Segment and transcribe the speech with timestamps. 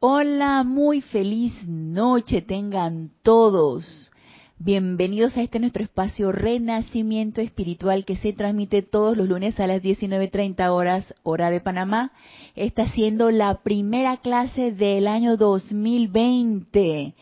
[0.00, 4.12] Hola, muy feliz noche tengan todos.
[4.56, 9.82] Bienvenidos a este nuestro espacio Renacimiento Espiritual que se transmite todos los lunes a las
[9.82, 12.12] 19.30 horas, hora de Panamá.
[12.54, 17.14] Está siendo la primera clase del año 2020.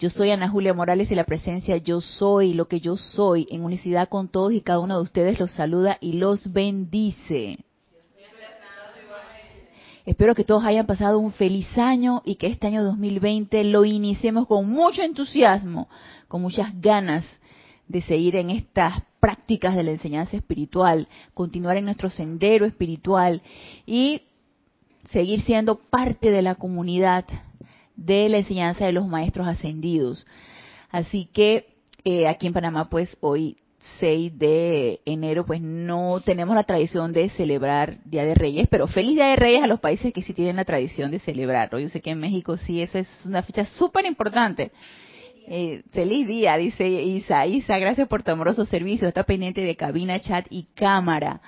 [0.00, 3.62] Yo soy Ana Julia Morales y la presencia Yo Soy, lo que yo soy, en
[3.62, 7.60] unicidad con todos y cada uno de ustedes los saluda y los bendice.
[10.04, 14.48] Espero que todos hayan pasado un feliz año y que este año 2020 lo iniciemos
[14.48, 15.88] con mucho entusiasmo,
[16.26, 17.24] con muchas ganas
[17.86, 23.42] de seguir en estas prácticas de la enseñanza espiritual, continuar en nuestro sendero espiritual
[23.86, 24.22] y
[25.10, 27.24] seguir siendo parte de la comunidad
[27.94, 30.26] de la enseñanza de los maestros ascendidos.
[30.90, 33.58] Así que eh, aquí en Panamá, pues hoy
[33.98, 39.16] 6 de enero, pues no tenemos la tradición de celebrar Día de Reyes, pero feliz
[39.16, 41.78] Día de Reyes a los países que sí tienen la tradición de celebrarlo.
[41.78, 44.70] Yo sé que en México sí, esa es una fecha súper importante.
[45.48, 47.46] Eh, feliz día, dice Isa.
[47.46, 49.08] Isa, gracias por tu amoroso servicio.
[49.08, 51.40] Está pendiente de cabina, chat y cámara.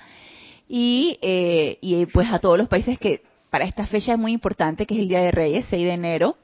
[0.67, 4.85] Y, eh, y pues a todos los países que para esta fecha es muy importante,
[4.85, 6.37] que es el Día de Reyes, 6 de enero.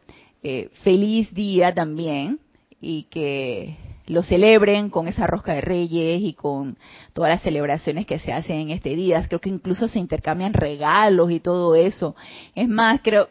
[0.44, 2.40] Eh, feliz día también
[2.80, 3.76] y que
[4.12, 6.78] lo celebren con esa rosca de reyes y con
[7.14, 9.26] todas las celebraciones que se hacen en este día.
[9.26, 12.16] Creo que incluso se intercambian regalos y todo eso.
[12.54, 13.30] Es más, creo,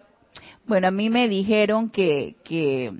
[0.66, 2.92] bueno, a mí me dijeron que, que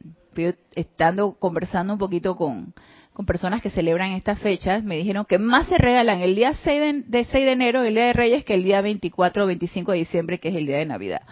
[0.75, 2.75] estando conversando un poquito con,
[3.14, 7.05] con personas que celebran estas fechas, me dijeron que más se regalan el día 6
[7.06, 9.98] de, 6 de enero, el día de Reyes, que el día 24 o 25 de
[9.98, 11.22] diciembre, que es el día de Navidad.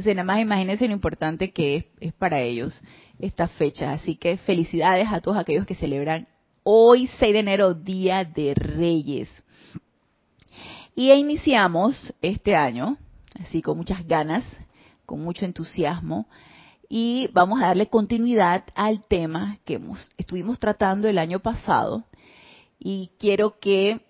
[0.00, 2.74] Entonces, nada más imagínense lo importante que es, es para ellos
[3.18, 4.00] estas fechas.
[4.00, 6.26] Así que felicidades a todos aquellos que celebran
[6.62, 9.28] hoy, 6 de enero, Día de Reyes.
[10.96, 12.96] Y iniciamos este año,
[13.40, 14.42] así con muchas ganas,
[15.04, 16.26] con mucho entusiasmo,
[16.88, 22.04] y vamos a darle continuidad al tema que hemos, estuvimos tratando el año pasado.
[22.78, 24.00] Y quiero que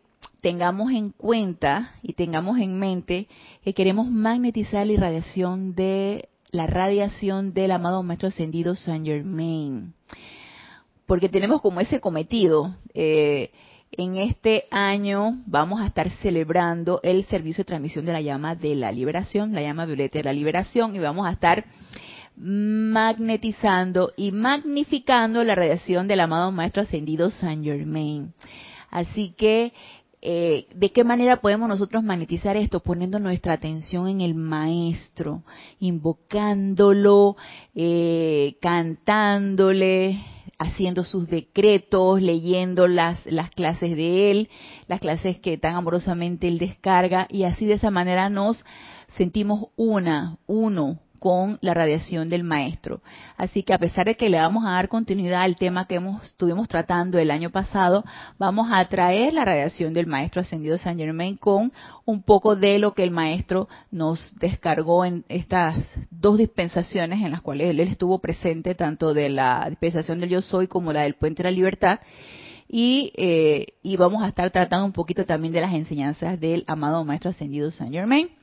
[0.40, 3.28] tengamos en cuenta y tengamos en mente
[3.62, 9.94] que queremos magnetizar la irradiación de la radiación del amado Maestro Ascendido Saint Germain.
[11.06, 12.74] Porque tenemos como ese cometido.
[12.94, 13.50] Eh,
[13.92, 18.76] en este año vamos a estar celebrando el servicio de transmisión de la llama de
[18.76, 21.64] la liberación, la llama violeta de la liberación, y vamos a estar
[22.36, 28.32] magnetizando y magnificando la radiación del amado Maestro Ascendido Saint Germain.
[28.90, 29.72] Así que
[30.22, 32.80] eh, ¿de qué manera podemos nosotros magnetizar esto?
[32.80, 35.44] Poniendo nuestra atención en el maestro,
[35.78, 37.36] invocándolo,
[37.74, 40.20] eh, cantándole,
[40.58, 44.48] haciendo sus decretos, leyendo las, las clases de él,
[44.88, 48.62] las clases que tan amorosamente él descarga, y así de esa manera nos
[49.08, 53.02] sentimos una, uno con la radiación del maestro.
[53.36, 56.24] Así que a pesar de que le vamos a dar continuidad al tema que hemos,
[56.24, 58.04] estuvimos tratando el año pasado,
[58.38, 61.72] vamos a traer la radiación del maestro ascendido San Germain con
[62.06, 65.76] un poco de lo que el maestro nos descargó en estas
[66.10, 70.68] dos dispensaciones en las cuales él estuvo presente, tanto de la dispensación del yo soy
[70.68, 72.00] como la del puente de la libertad.
[72.66, 77.04] Y, eh, y vamos a estar tratando un poquito también de las enseñanzas del amado
[77.04, 78.39] maestro ascendido San Germain.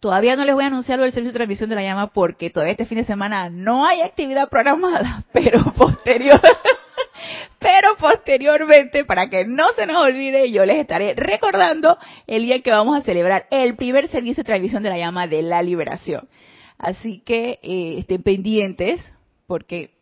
[0.00, 2.50] Todavía no les voy a anunciar lo del servicio de transmisión de la llama porque
[2.50, 6.40] todavía este fin de semana no hay actividad programada, pero posterior,
[7.58, 11.98] pero posteriormente, para que no se nos olvide, yo les estaré recordando
[12.28, 15.42] el día que vamos a celebrar el primer servicio de transmisión de la llama de
[15.42, 16.28] la liberación.
[16.78, 19.00] Así que eh, estén pendientes
[19.48, 19.98] porque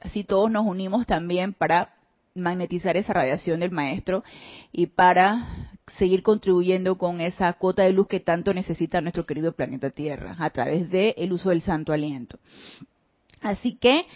[0.00, 1.94] así todos nos unimos también para
[2.34, 4.24] magnetizar esa radiación del maestro
[4.72, 9.90] y para seguir contribuyendo con esa cuota de luz que tanto necesita nuestro querido planeta
[9.90, 12.38] Tierra a través del el uso del santo aliento.
[13.40, 14.06] Así que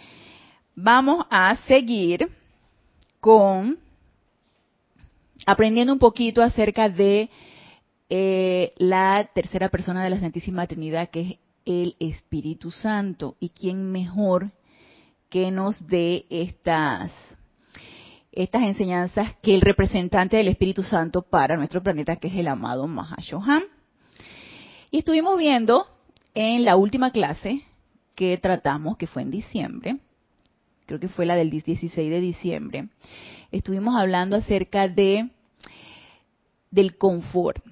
[0.75, 2.29] vamos a seguir
[3.19, 3.79] con
[5.45, 7.29] aprendiendo un poquito acerca de
[8.09, 13.35] eh, la tercera persona de la Santísima Trinidad, que es el Espíritu Santo.
[13.39, 14.51] ¿Y quién mejor
[15.29, 17.11] que nos dé estas
[18.35, 22.85] estas enseñanzas que el representante del Espíritu Santo para nuestro planeta, que es el amado
[22.87, 23.63] Mahashohan.
[24.91, 25.87] Y estuvimos viendo
[26.33, 27.61] en la última clase
[28.13, 29.97] que tratamos, que fue en diciembre,
[30.85, 32.89] creo que fue la del 16 de diciembre,
[33.51, 35.29] estuvimos hablando acerca de
[36.71, 37.63] del confort.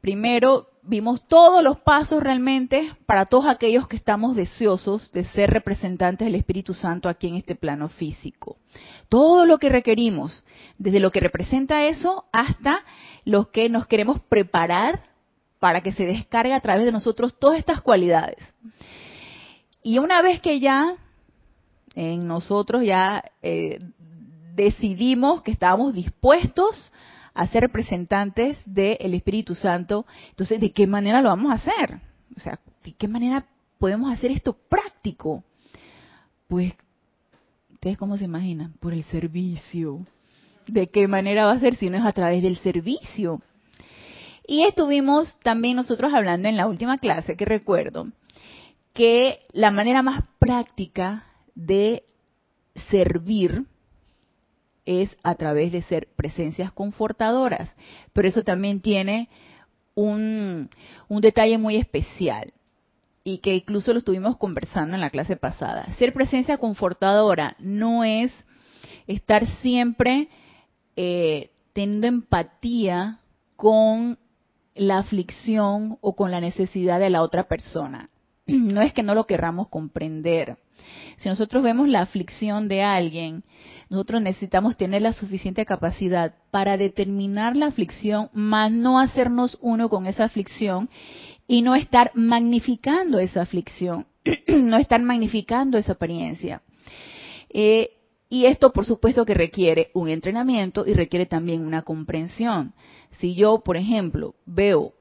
[0.00, 6.26] Primero vimos todos los pasos realmente para todos aquellos que estamos deseosos de ser representantes
[6.26, 8.56] del Espíritu Santo aquí en este plano físico.
[9.08, 10.42] Todo lo que requerimos,
[10.78, 12.84] desde lo que representa eso hasta
[13.24, 15.02] los que nos queremos preparar
[15.58, 18.38] para que se descargue a través de nosotros todas estas cualidades.
[19.82, 20.94] Y una vez que ya
[21.94, 23.78] en nosotros ya eh,
[24.54, 26.92] decidimos que estábamos dispuestos
[27.38, 32.00] a ser representantes del Espíritu Santo, entonces, ¿de qué manera lo vamos a hacer?
[32.36, 33.46] O sea, ¿de qué manera
[33.78, 35.44] podemos hacer esto práctico?
[36.48, 36.74] Pues,
[37.72, 38.72] ¿ustedes cómo se imaginan?
[38.80, 40.04] Por el servicio.
[40.66, 43.40] ¿De qué manera va a ser si no es a través del servicio?
[44.44, 48.08] Y estuvimos también nosotros hablando en la última clase, que recuerdo,
[48.94, 51.24] que la manera más práctica
[51.54, 52.02] de
[52.90, 53.64] servir
[54.88, 57.70] es a través de ser presencias confortadoras.
[58.14, 59.28] Pero eso también tiene
[59.94, 60.70] un,
[61.10, 62.54] detalle muy especial
[63.22, 65.92] y que incluso lo estuvimos conversando en la clase pasada.
[65.98, 68.32] Ser presencia confortadora no es
[69.06, 70.28] estar siempre
[70.96, 73.20] eh, teniendo empatía
[73.56, 74.18] con
[74.74, 78.08] la aflicción o con la necesidad de la otra persona.
[78.74, 80.56] No es que no lo querramos comprender.
[81.18, 83.44] Si nosotros vemos la aflicción de alguien,
[83.90, 90.06] nosotros necesitamos tener la suficiente capacidad para determinar la aflicción, más no hacernos uno con
[90.06, 90.88] esa aflicción
[91.46, 94.06] y no estar magnificando esa aflicción,
[94.48, 96.62] no estar magnificando esa apariencia.
[97.50, 97.90] Eh,
[98.30, 102.74] y esto, por supuesto, que requiere un entrenamiento y requiere también una comprensión.
[103.12, 104.92] Si yo, por ejemplo, veo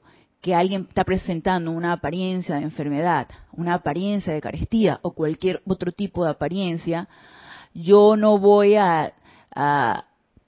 [0.42, 5.92] que alguien está presentando una apariencia de enfermedad, una apariencia de carestía o cualquier otro
[5.92, 7.08] tipo de apariencia,
[7.74, 9.14] yo no voy a,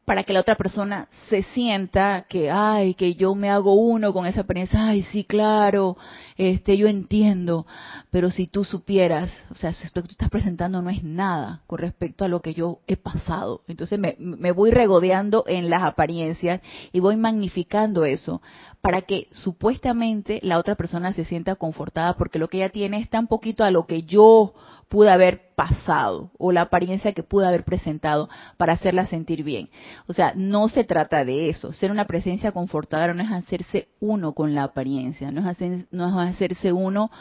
[0.06, 4.26] para que la otra persona se sienta que, ay, que yo me hago uno con
[4.26, 5.98] esa apariencia, ay, sí, claro,
[6.36, 7.68] este, yo entiendo,
[8.10, 11.78] pero si tú supieras, o sea, esto que tú estás presentando no es nada con
[11.78, 13.62] respecto a lo que yo he pasado.
[13.68, 18.42] Entonces me voy regodeando en las apariencias y voy magnificando eso
[18.82, 23.10] para que supuestamente la otra persona se sienta confortada porque lo que ella tiene es
[23.10, 24.54] tan poquito a lo que yo
[24.88, 29.70] pude haber pasado o la apariencia que pude haber presentado para hacerla sentir bien.
[30.08, 31.74] O sea, no se trata de eso.
[31.74, 36.08] Ser una presencia confortadora no es hacerse uno con la apariencia, no es, hacer, no
[36.08, 37.12] es hacerse uno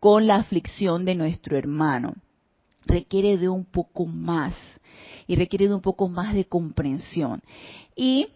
[0.00, 2.14] con la aflicción de nuestro hermano.
[2.84, 4.54] Requiere de un poco más
[5.26, 7.40] y requiere de un poco más de comprensión.
[7.96, 8.28] Y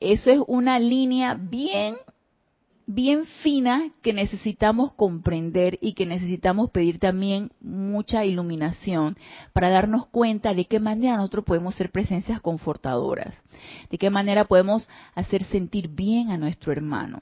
[0.00, 1.96] eso es una línea bien
[2.90, 9.18] bien fina que necesitamos comprender y que necesitamos pedir también mucha iluminación
[9.52, 13.34] para darnos cuenta de qué manera nosotros podemos ser presencias confortadoras,
[13.90, 17.20] de qué manera podemos hacer sentir bien a nuestro hermano,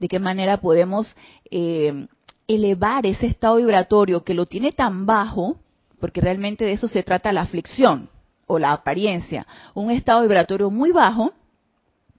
[0.00, 1.14] de qué manera podemos
[1.50, 2.06] eh,
[2.48, 5.58] elevar ese estado vibratorio que lo tiene tan bajo,
[6.00, 8.08] porque realmente de eso se trata la aflicción
[8.46, 11.34] o la apariencia, un estado vibratorio muy bajo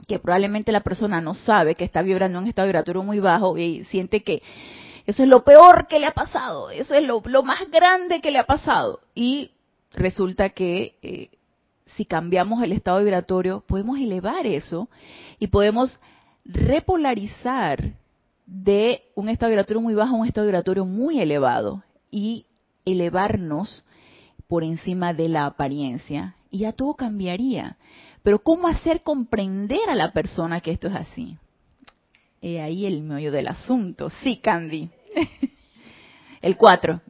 [0.07, 3.57] que probablemente la persona no sabe que está vibrando en un estado vibratorio muy bajo
[3.57, 4.41] y siente que
[5.05, 8.39] eso es lo peor que le ha pasado, eso es lo, más grande que le
[8.39, 9.01] ha pasado.
[9.13, 9.51] Y
[9.91, 11.29] resulta que eh,
[11.97, 14.89] si cambiamos el estado vibratorio, podemos elevar eso
[15.39, 16.00] y podemos
[16.45, 17.94] repolarizar
[18.45, 22.45] de un estado vibratorio muy bajo a un estado vibratorio muy elevado y
[22.85, 23.83] elevarnos
[24.47, 27.77] por encima de la apariencia y ya todo cambiaría.
[28.23, 31.37] Pero ¿cómo hacer comprender a la persona que esto es así?
[32.41, 34.09] Y ahí el meollo del asunto.
[34.09, 34.89] Sí, Candy.
[36.41, 37.01] el 4.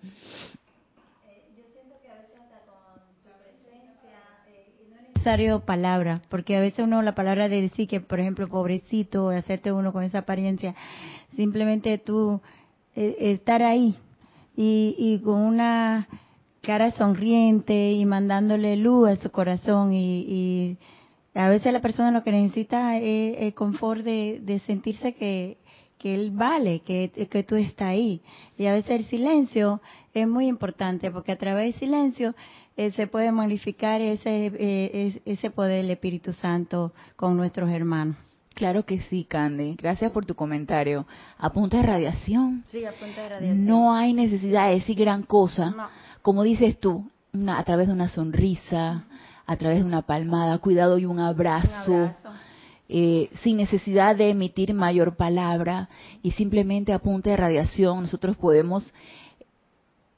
[5.15, 9.71] necesario palabra, porque a veces uno la palabra de decir que, por ejemplo, pobrecito, hacerte
[9.71, 10.75] uno con esa apariencia,
[11.38, 12.41] simplemente tú
[12.93, 13.95] eh, estar ahí
[14.57, 16.09] y, y, con una
[16.61, 20.77] cara sonriente y mandándole luz a su corazón y
[21.35, 25.57] a veces la persona lo que necesita es el confort de, sentirse que,
[26.03, 28.21] él vale, que, que tú estás ahí.
[28.57, 29.81] Y a veces el silencio
[30.13, 32.35] es muy importante porque a través del silencio
[32.75, 38.17] eh, se puede modificar ese, eh, ese poder del Espíritu Santo con nuestros hermanos.
[38.53, 39.75] Claro que sí, Candy.
[39.75, 41.07] Gracias por tu comentario.
[41.37, 42.63] A punto de radiación.
[42.71, 43.65] Sí, a punto de radiación.
[43.65, 45.89] No hay necesidad de decir gran cosa.
[46.21, 47.09] Como dices tú,
[47.47, 49.05] a través de una sonrisa,
[49.45, 52.12] a través de una palmada, cuidado y un abrazo,
[52.89, 55.89] eh, sin necesidad de emitir mayor palabra
[56.21, 58.93] y simplemente a punta de radiación nosotros podemos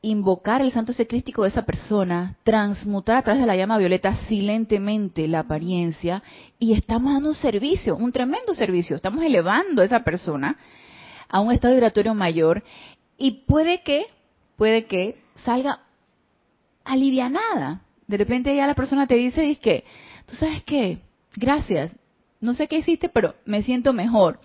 [0.02, 5.28] invocar el santo secrístico de esa persona, transmutar a través de la llama violeta silentemente
[5.28, 6.22] la apariencia
[6.60, 10.58] y estamos dando un servicio, un tremendo servicio, estamos elevando a esa persona
[11.28, 12.64] a un estado vibratorio mayor
[13.18, 14.06] y puede que,
[14.58, 15.80] puede que salga
[16.84, 19.84] alivianada, de repente ya la persona te dice, dice que,
[20.26, 21.00] tú sabes qué,
[21.36, 21.96] gracias,
[22.42, 24.40] no sé qué hiciste, pero me siento mejor.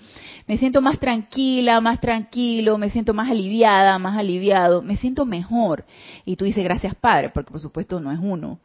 [0.47, 5.85] me siento más tranquila, más tranquilo, me siento más aliviada, más aliviado, me siento mejor.
[6.25, 8.59] Y tú dices, gracias Padre, porque por supuesto no es uno,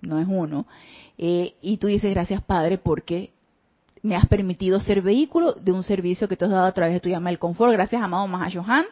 [0.00, 0.66] no es uno.
[1.18, 3.30] Eh, y tú dices, gracias Padre, porque
[4.02, 7.00] me has permitido ser vehículo de un servicio que te has dado a través de
[7.00, 7.72] tu llama del confort.
[7.72, 8.84] Gracias, amado Mahashohan,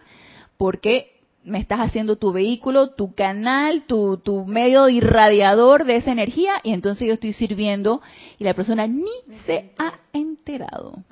[0.57, 1.14] porque
[1.45, 6.73] me estás haciendo tu vehículo, tu canal, tu, tu medio irradiador de esa energía y
[6.73, 8.01] entonces yo estoy sirviendo
[8.39, 9.11] y la persona ni
[9.47, 11.05] se ha enterado.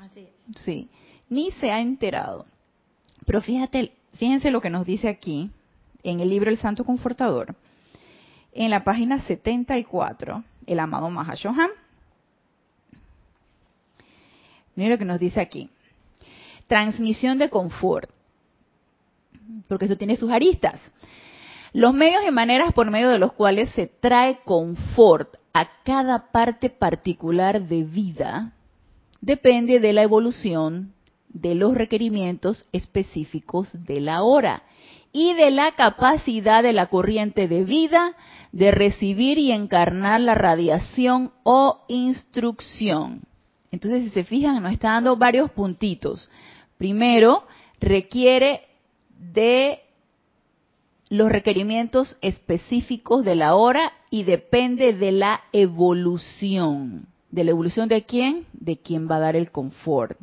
[0.56, 0.88] Sí,
[1.28, 2.46] ni se ha enterado.
[3.26, 5.50] Pero fíjate, fíjense lo que nos dice aquí
[6.02, 7.54] en el libro El Santo Confortador,
[8.52, 11.70] en la página 74, el amado Mahashohan.
[14.74, 15.68] Miren lo que nos dice aquí.
[16.66, 18.10] Transmisión de confort
[19.68, 20.80] porque eso tiene sus aristas.
[21.72, 26.70] Los medios y maneras por medio de los cuales se trae confort a cada parte
[26.70, 28.52] particular de vida
[29.20, 30.92] depende de la evolución
[31.28, 34.64] de los requerimientos específicos de la hora
[35.12, 38.16] y de la capacidad de la corriente de vida
[38.52, 43.22] de recibir y encarnar la radiación o instrucción.
[43.70, 46.30] Entonces, si se fijan, nos está dando varios puntitos.
[46.76, 47.44] Primero,
[47.80, 48.62] requiere
[49.32, 49.80] de
[51.08, 57.06] los requerimientos específicos de la hora y depende de la evolución.
[57.30, 58.46] ¿De la evolución de quién?
[58.52, 60.18] De quién va a dar el confort.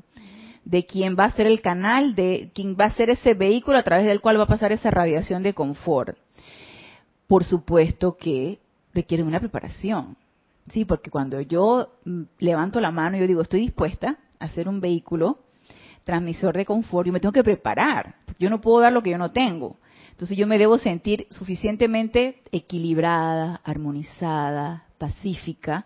[0.65, 3.83] De quién va a ser el canal, de quién va a ser ese vehículo a
[3.83, 6.17] través del cual va a pasar esa radiación de confort.
[7.27, 8.59] Por supuesto que
[8.93, 10.17] requiere una preparación.
[10.71, 14.67] Sí, porque cuando yo mm, levanto la mano y yo digo, estoy dispuesta a hacer
[14.67, 15.39] un vehículo
[16.09, 18.15] transmisor de confort, yo me tengo que preparar.
[18.39, 19.77] Yo no puedo dar lo que yo no tengo.
[20.09, 25.85] Entonces yo me debo sentir suficientemente equilibrada, armonizada, pacífica,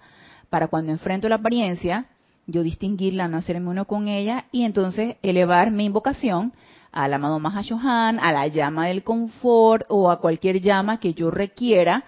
[0.49, 2.05] para cuando enfrento la apariencia,
[2.47, 6.53] yo distinguirla, no hacerme uno con ella y entonces elevar mi invocación
[6.93, 12.05] al amado Mahashohan, a la llama del confort o a cualquier llama que yo requiera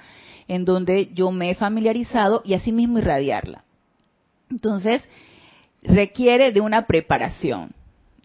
[0.48, 3.66] en donde yo me he familiarizado y asimismo irradiarla.
[4.50, 5.04] Entonces,
[5.84, 7.74] requiere de una preparación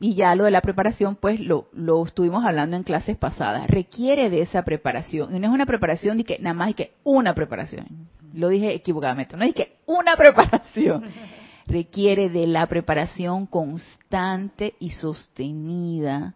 [0.03, 4.31] y ya lo de la preparación, pues lo, lo estuvimos hablando en clases pasadas, requiere
[4.31, 5.37] de esa preparación.
[5.37, 8.09] Y no es una preparación de que nada más hay que una preparación.
[8.33, 11.05] Lo dije equivocadamente, no es que una preparación.
[11.67, 16.35] Requiere de la preparación constante y sostenida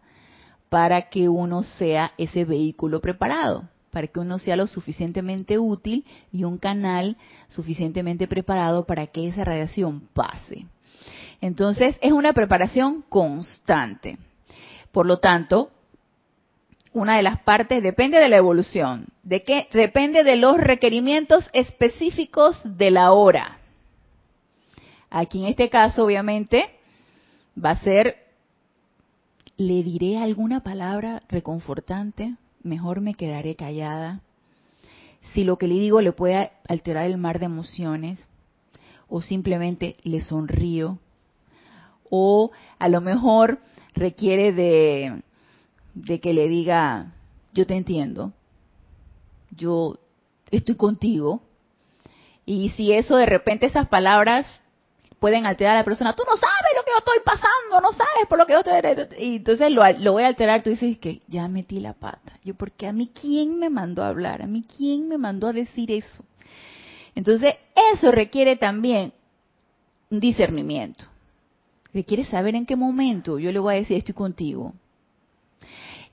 [0.68, 6.44] para que uno sea ese vehículo preparado, para que uno sea lo suficientemente útil y
[6.44, 7.16] un canal
[7.49, 10.66] suficientemente preparado para que esa radiación pase.
[11.45, 14.17] Entonces, es una preparación constante.
[14.93, 15.69] Por lo tanto,
[16.95, 22.59] una de las partes depende de la evolución, de qué depende de los requerimientos específicos
[22.65, 23.59] de la hora.
[25.11, 26.71] Aquí en este caso, obviamente,
[27.63, 28.17] va a ser,
[29.59, 34.23] le diré alguna palabra reconfortante, mejor me quedaré callada.
[35.35, 38.27] Si lo que le digo le puede alterar el mar de emociones,
[39.09, 41.01] o simplemente le sonrío,
[42.16, 43.59] o a lo mejor
[43.92, 45.21] requiere de,
[45.94, 47.12] de que le diga,
[47.52, 48.33] yo te entiendo,
[49.50, 49.99] yo
[50.52, 51.42] estoy contigo.
[52.47, 54.47] Y si eso de repente esas palabras
[55.18, 58.28] pueden alterar a la persona, tú no sabes lo que yo estoy pasando, no sabes
[58.28, 59.18] por lo que yo estoy...
[59.18, 62.38] Y entonces lo, lo voy a alterar, tú dices que ya metí la pata.
[62.44, 65.52] Yo, porque a mí quién me mandó a hablar, a mí quién me mandó a
[65.52, 66.25] decir eso.
[67.16, 67.56] Entonces
[67.92, 69.12] eso requiere también
[70.11, 71.06] discernimiento
[71.95, 74.75] que quiere saber en qué momento yo le voy a decir estoy contigo.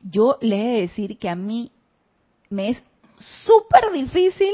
[0.03, 1.71] Yo le he de decir que a mí
[2.49, 2.83] me es
[3.45, 4.53] súper difícil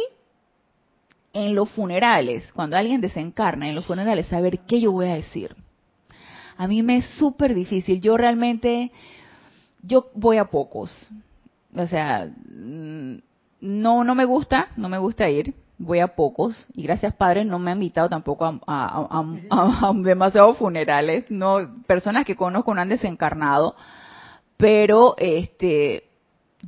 [1.34, 5.56] en los funerales, cuando alguien desencarna en los funerales, saber qué yo voy a decir.
[6.56, 8.02] A mí me es súper difícil.
[8.02, 8.92] Yo realmente,
[9.84, 11.08] yo voy a pocos.
[11.76, 13.18] O sea, mm,
[13.62, 16.56] no, no me gusta, no me gusta ir voy a pocos.
[16.74, 21.30] Y gracias padre no me han invitado tampoco a, a, demasiados funerales.
[21.30, 23.76] No personas que conozco no han desencarnado.
[24.58, 26.04] Pero este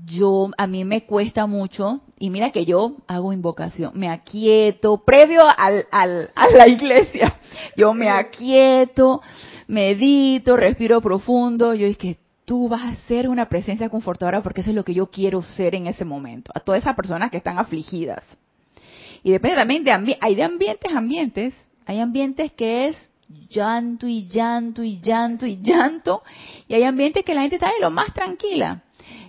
[0.06, 2.02] yo a mí me cuesta mucho.
[2.20, 3.92] Y mira que yo hago invocación.
[3.96, 7.38] Me aquieto previo al, al, a la iglesia.
[7.76, 9.22] Yo me aquieto
[9.68, 11.74] medito respiro profundo.
[11.74, 14.94] Yo es que tú vas a ser una presencia confortadora porque eso es lo que
[14.94, 16.52] yo quiero ser en ese momento.
[16.54, 18.24] A todas esas personas que están afligidas
[19.24, 23.10] y depende también de hay de ambientes, ambientes, hay ambientes que es
[23.50, 26.24] llanto y llanto y llanto y llanto,
[26.68, 28.84] y hay ambientes que la gente está de lo más tranquila.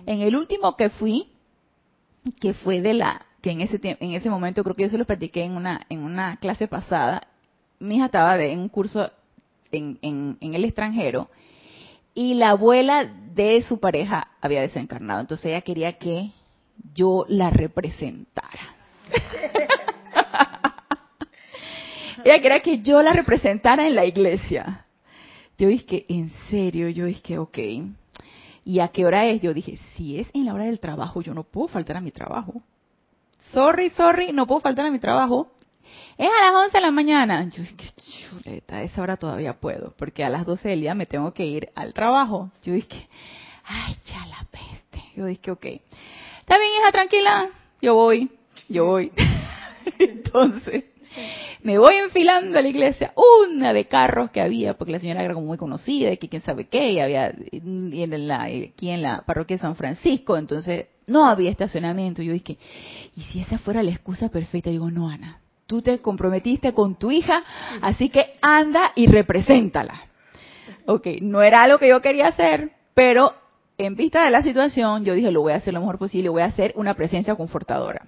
[0.05, 1.27] En el último que fui,
[2.39, 5.05] que fue de la, que en ese en ese momento creo que yo se lo
[5.05, 7.27] platiqué en una, en una clase pasada,
[7.79, 9.11] mi hija estaba de, en un curso
[9.71, 11.29] en, en, en el extranjero,
[12.13, 15.21] y la abuela de su pareja había desencarnado.
[15.21, 16.31] Entonces ella quería que
[16.93, 18.75] yo la representara.
[22.23, 24.85] ella quería que yo la representara en la iglesia.
[25.57, 26.89] Yo dije, ¿en serio?
[26.89, 27.57] Yo dije, ok.
[28.63, 29.41] ¿Y a qué hora es?
[29.41, 32.11] Yo dije, si es en la hora del trabajo, yo no puedo faltar a mi
[32.11, 32.61] trabajo.
[33.51, 35.51] Sorry, sorry, no puedo faltar a mi trabajo.
[36.17, 37.49] Es a las 11 de la mañana.
[37.49, 37.93] Yo dije,
[38.29, 41.45] chuleta, a esa hora todavía puedo, porque a las 12 del día me tengo que
[41.45, 42.51] ir al trabajo.
[42.63, 43.09] Yo dije,
[43.65, 45.03] ay, ya la peste.
[45.15, 45.65] Yo dije, ok.
[45.65, 47.49] Está bien, hija, tranquila.
[47.81, 48.31] Yo voy,
[48.69, 49.11] yo voy.
[49.99, 50.85] Entonces,
[51.63, 53.13] me voy enfilando a la iglesia,
[53.47, 56.41] una de carros que había, porque la señora era como muy conocida, y que quién
[56.41, 61.25] sabe qué, y había en la, aquí en la parroquia de San Francisco, entonces no
[61.25, 62.21] había estacionamiento.
[62.21, 62.57] Yo dije,
[63.15, 64.69] ¿y si esa fuera la excusa perfecta?
[64.69, 67.43] Digo, no, Ana, tú te comprometiste con tu hija,
[67.81, 70.05] así que anda y represéntala.
[70.85, 73.33] Ok, no era lo que yo quería hacer, pero
[73.77, 76.41] en vista de la situación, yo dije, lo voy a hacer lo mejor posible, voy
[76.41, 78.05] a hacer una presencia confortadora.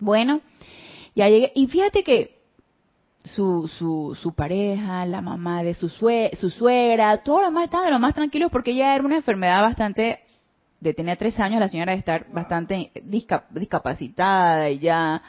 [0.00, 0.40] Bueno,
[1.18, 2.38] ya llegué, y fíjate que
[3.24, 7.90] su, su, su pareja, la mamá de su, su suegra, todos los demás estaban de
[7.90, 10.20] lo más tranquilos porque ella era una enfermedad bastante,
[10.78, 15.20] de tenía tres años, la señora de estar bastante discapacitada y ya,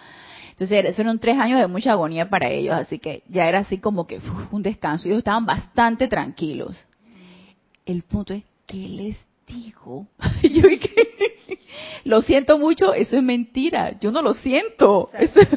[0.51, 4.05] entonces fueron tres años de mucha agonía para ellos, así que ya era así como
[4.05, 6.77] que un descanso, ellos estaban bastante tranquilos.
[7.83, 9.17] El punto es, ¿qué les
[9.49, 10.07] digo?
[10.43, 10.63] Yo
[12.05, 15.09] lo siento mucho, eso es mentira, yo no lo siento,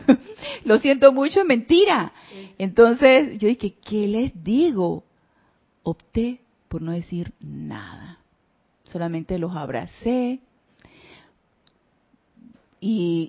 [0.65, 2.13] lo siento mucho, es mentira.
[2.59, 5.05] Entonces yo dije, ¿qué les digo?
[5.83, 8.19] Opté por no decir nada,
[8.91, 10.41] solamente los abracé
[12.81, 13.29] y,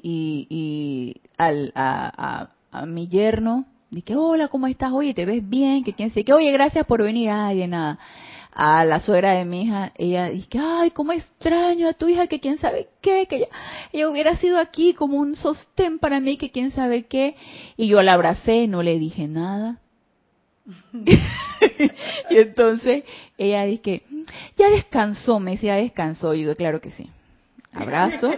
[0.50, 4.91] y, al, a, a, mi yerno dije, hola, ¿cómo estás?
[4.91, 5.84] Oye, ¿te ves bien?
[5.84, 7.29] Que quién sé, que oye, gracias por venir.
[7.29, 8.00] Ay, de nada
[8.55, 12.39] a la suegra de mi hija, ella dice, ay, cómo extraño a tu hija, que
[12.39, 13.48] quién sabe qué, que
[13.92, 17.35] ella, hubiera sido aquí como un sostén para mí, que quién sabe qué.
[17.77, 19.79] Y yo la abracé, no le dije nada.
[22.29, 23.03] y entonces
[23.37, 24.03] ella dice,
[24.55, 26.35] ya descansó, me decía, ya descansó.
[26.35, 27.09] Y yo, claro que sí.
[27.74, 28.31] Abrazo.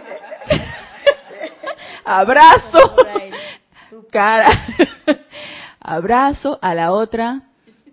[2.04, 2.96] Abrazo.
[4.10, 4.46] Cara.
[5.80, 7.42] Abrazo a la otra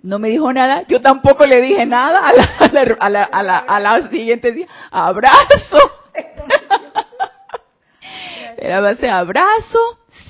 [0.04, 2.68] no me dijo nada, yo tampoco le dije nada a la, a
[3.10, 5.78] la, a la, a la, siguiente día, abrazo.
[8.58, 9.80] Era base abrazo,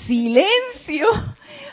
[0.05, 1.07] silencio.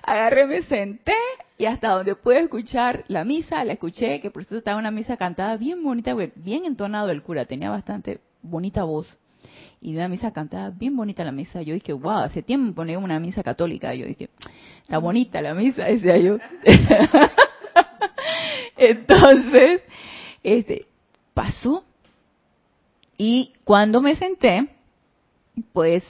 [0.02, 1.14] Agarré, me senté
[1.58, 5.18] y hasta donde pude escuchar la misa, la escuché, que por eso estaba una misa
[5.18, 9.18] cantada bien bonita, bien entonado el cura, tenía bastante bonita voz.
[9.82, 11.60] Y una misa cantada bien bonita la misa.
[11.62, 13.94] Yo dije, wow, hace tiempo una misa católica.
[13.94, 14.30] Yo dije,
[14.82, 16.38] está bonita la misa, decía yo.
[18.80, 19.82] Entonces,
[20.42, 20.86] este,
[21.34, 21.84] pasó.
[23.18, 24.68] Y cuando me senté,
[25.74, 26.02] pues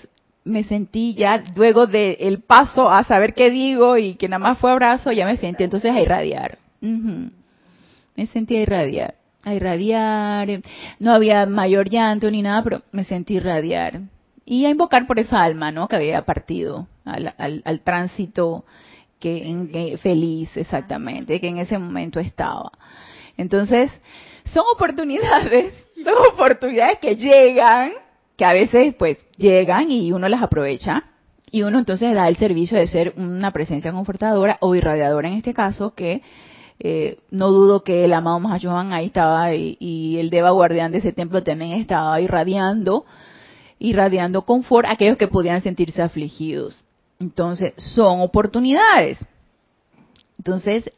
[0.44, 4.70] me sentí ya, luego del paso a saber qué digo y que nada más fue
[4.70, 6.58] abrazo, ya me sentí entonces a irradiar.
[6.80, 10.62] Me sentí a irradiar, a irradiar.
[11.00, 14.00] No había mayor llanto ni nada, pero me sentí irradiar.
[14.44, 15.88] Y a invocar por esa alma, ¿no?
[15.88, 18.64] Que había partido al, al tránsito
[19.20, 22.72] que, en, feliz exactamente, que en ese momento estaba.
[23.36, 23.92] Entonces,
[24.46, 27.92] son oportunidades, son oportunidades que llegan,
[28.36, 31.04] que a veces pues llegan y uno las aprovecha.
[31.52, 35.52] Y uno entonces da el servicio de ser una presencia confortadora o irradiadora en este
[35.52, 36.22] caso, que
[36.78, 40.98] eh, no dudo que el amado Mahachohan ahí estaba y, y, el Deva guardián de
[40.98, 43.04] ese templo también estaba irradiando,
[43.78, 46.82] irradiando confort a aquellos que podían sentirse afligidos.
[47.20, 49.18] Entonces, son oportunidades.
[50.38, 50.90] Entonces,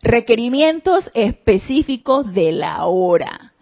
[0.00, 3.52] requerimientos específicos de la hora,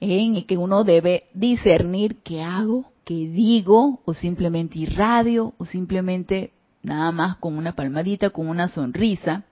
[0.00, 6.50] en que uno debe discernir qué hago, qué digo, o simplemente irradio, o simplemente
[6.82, 9.44] nada más con una palmadita, con una sonrisa.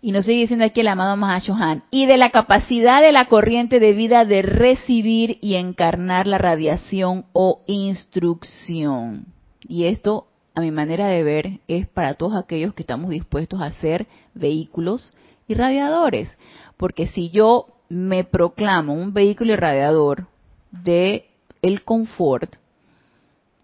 [0.00, 3.78] Y nos sigue diciendo aquí el amado Mahashohan, y de la capacidad de la corriente
[3.78, 9.26] de vida de recibir y encarnar la radiación o instrucción.
[9.68, 13.72] Y esto a mi manera de ver, es para todos aquellos que estamos dispuestos a
[13.72, 15.12] ser vehículos
[15.48, 16.36] irradiadores.
[16.76, 20.26] Porque si yo me proclamo un vehículo irradiador
[20.70, 21.26] de
[21.62, 22.56] el confort,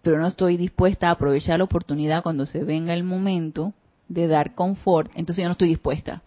[0.01, 3.73] pero no estoy dispuesta a aprovechar la oportunidad cuando se venga el momento
[4.07, 6.23] de dar confort, entonces yo no estoy dispuesta.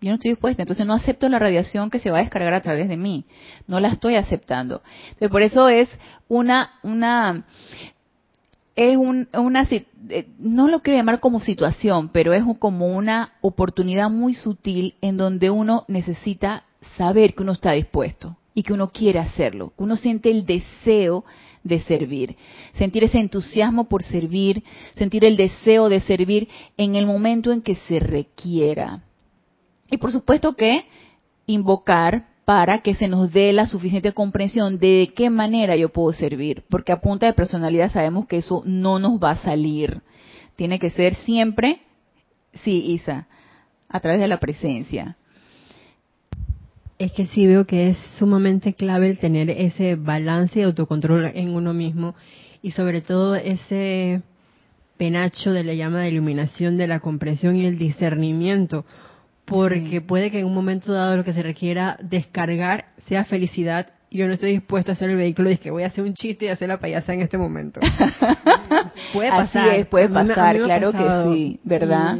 [0.00, 2.60] Yo no estoy dispuesta, entonces no acepto la radiación que se va a descargar a
[2.60, 3.24] través de mí.
[3.66, 4.80] No la estoy aceptando.
[5.06, 5.88] Entonces, por eso es
[6.28, 7.44] una, una,
[8.78, 9.66] es una,
[10.08, 15.16] eh, no lo quiero llamar como situación, pero es como una oportunidad muy sutil en
[15.16, 16.62] donde uno necesita
[16.96, 21.24] saber que uno está dispuesto y que uno quiere hacerlo, que uno siente el deseo
[21.64, 22.36] de servir,
[22.74, 24.62] sentir ese entusiasmo por servir,
[24.94, 29.02] sentir el deseo de servir en el momento en que se requiera.
[29.90, 30.84] Y por supuesto que
[31.46, 36.62] invocar para que se nos dé la suficiente comprensión de, qué manera yo puedo servir,
[36.70, 40.00] porque a punta de personalidad sabemos que eso no nos va a salir.
[40.56, 41.82] Tiene que ser siempre,
[42.64, 43.26] sí, Isa,
[43.86, 45.18] a través de la presencia.
[46.98, 51.54] Es que sí veo que es sumamente clave el tener ese balance y autocontrol en
[51.54, 52.14] uno mismo
[52.62, 54.22] y sobre todo ese
[54.96, 58.86] penacho de la llama de iluminación, de la comprensión y el discernimiento,
[59.48, 64.26] porque puede que en un momento dado lo que se requiera descargar sea felicidad yo
[64.26, 66.46] no estoy dispuesto a hacer el vehículo y es que voy a hacer un chiste
[66.46, 67.80] y hacer la payasa en este momento.
[69.12, 69.68] puede pasar.
[69.68, 72.18] Así es, puede pasar, claro que sí, ¿verdad?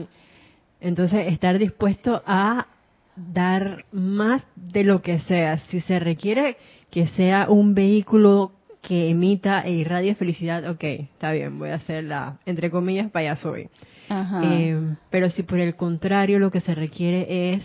[0.80, 2.66] entonces, estar dispuesto a
[3.16, 5.58] dar más de lo que sea.
[5.70, 6.56] Si se requiere
[6.90, 12.04] que sea un vehículo que emita e irradie felicidad, ok, está bien, voy a hacer
[12.04, 13.68] la, entre comillas, payaso hoy.
[14.10, 17.62] Eh, pero si por el contrario lo que se requiere es,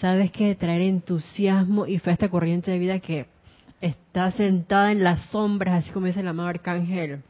[0.00, 0.54] ¿sabes qué?
[0.54, 3.26] Traer entusiasmo y fe a esta corriente de vida que
[3.80, 7.22] está sentada en las sombras, así como dice el amado arcángel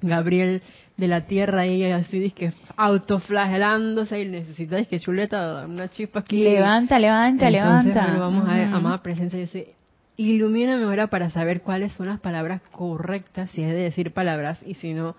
[0.00, 0.62] Gabriel
[0.96, 6.42] de la tierra y así dice que autoflagelándose y necesita que chuleta una chispa aquí.
[6.42, 8.16] Levanta levanta levanta.
[8.18, 9.74] vamos a ver amada presencia dice
[10.16, 14.74] ilumíname ahora para saber cuáles son las palabras correctas si es de decir palabras y
[14.74, 15.16] si no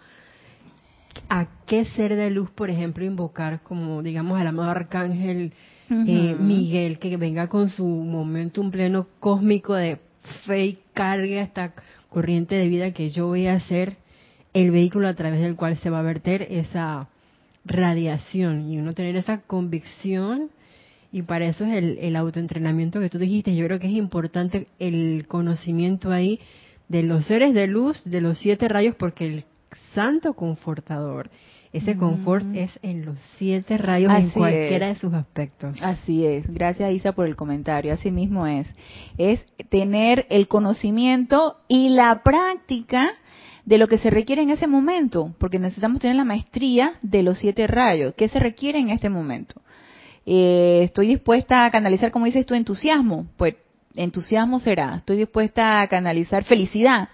[1.29, 5.53] a qué ser de luz por ejemplo invocar como digamos al amado arcángel
[5.89, 9.99] eh, Miguel que venga con su momento un pleno cósmico de
[10.45, 11.73] fe y carga esta
[12.09, 13.97] corriente de vida que yo voy a hacer
[14.53, 17.07] el vehículo a través del cual se va a verter esa
[17.65, 20.49] radiación y uno tener esa convicción
[21.11, 23.55] y para eso es el, el autoentrenamiento que tú dijiste.
[23.55, 26.39] Yo creo que es importante el conocimiento ahí
[26.87, 29.45] de los seres de luz, de los siete rayos, porque el
[29.93, 31.29] santo confortador,
[31.71, 35.77] ese confort es en los siete rayos en cualquiera de sus aspectos.
[35.83, 36.51] Así es.
[36.51, 37.93] Gracias Isa por el comentario.
[37.93, 38.67] Así mismo es.
[39.19, 43.11] Es tener el conocimiento y la práctica
[43.65, 47.37] de lo que se requiere en ese momento, porque necesitamos tener la maestría de los
[47.37, 48.15] siete rayos.
[48.15, 49.61] ¿Qué se requiere en este momento?
[50.25, 53.27] Eh, estoy dispuesta a canalizar, como dices tu entusiasmo.
[53.37, 53.55] Pues
[53.95, 54.95] entusiasmo será.
[54.95, 57.09] Estoy dispuesta a canalizar felicidad.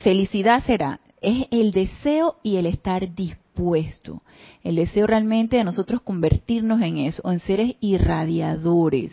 [0.00, 0.98] Felicidad será.
[1.22, 4.22] Es el deseo y el estar dispuesto.
[4.62, 9.12] El deseo realmente de nosotros convertirnos en eso, en seres irradiadores.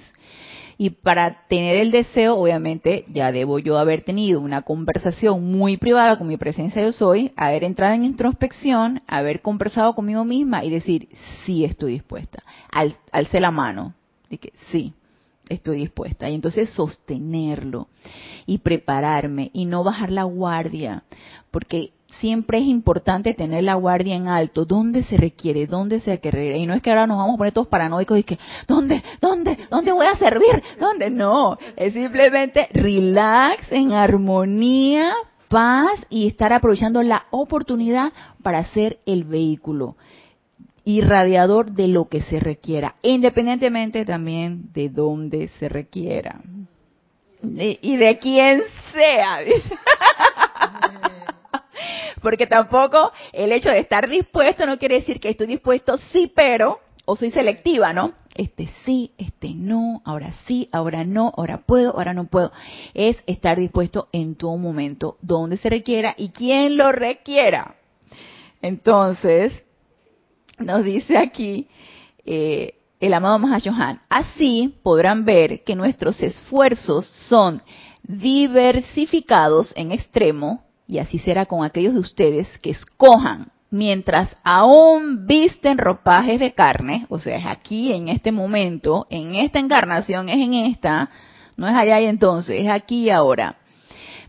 [0.77, 6.17] Y para tener el deseo, obviamente, ya debo yo haber tenido una conversación muy privada
[6.17, 11.09] con mi presencia yo soy, haber entrado en introspección, haber conversado conmigo misma y decir,
[11.45, 12.43] sí estoy dispuesta.
[12.71, 13.93] Al, alcé la mano.
[14.29, 14.93] De que sí,
[15.49, 16.29] estoy dispuesta.
[16.29, 17.89] Y entonces sostenerlo
[18.45, 21.03] y prepararme y no bajar la guardia,
[21.51, 24.65] porque siempre es importante tener la guardia en alto.
[24.65, 25.67] ¿Dónde se requiere?
[25.67, 26.57] ¿Dónde se requiere?
[26.57, 29.03] Y no es que ahora nos vamos a poner todos paranoicos y que, ¿dónde?
[29.21, 29.57] ¿Dónde?
[29.69, 30.61] ¿Dónde voy a servir?
[30.79, 31.09] ¿Dónde?
[31.09, 35.13] No, es simplemente relax, en armonía,
[35.47, 39.95] paz y estar aprovechando la oportunidad para hacer el vehículo
[40.85, 46.41] irradiador de lo que se requiera, independientemente también de dónde se requiera.
[47.41, 49.39] Y de quién sea.
[52.21, 56.79] Porque tampoco el hecho de estar dispuesto no quiere decir que estoy dispuesto sí, pero,
[57.05, 58.13] o soy selectiva, ¿no?
[58.35, 62.51] Este sí, este no, ahora sí, ahora no, ahora puedo, ahora no puedo.
[62.93, 67.75] Es estar dispuesto en todo momento, donde se requiera y quien lo requiera.
[68.61, 69.53] Entonces,
[70.59, 71.67] nos dice aquí
[72.25, 77.61] eh, el amado Mahashohan, así podrán ver que nuestros esfuerzos son
[78.03, 85.77] diversificados en extremo y así será con aquellos de ustedes que escojan mientras aún visten
[85.77, 90.55] ropajes de carne, o sea, es aquí en este momento, en esta encarnación, es en
[90.55, 91.11] esta,
[91.55, 93.57] no es allá y entonces, es aquí y ahora.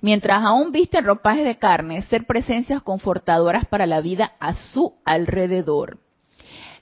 [0.03, 5.99] Mientras aún visten ropajes de carne, ser presencias confortadoras para la vida a su alrededor.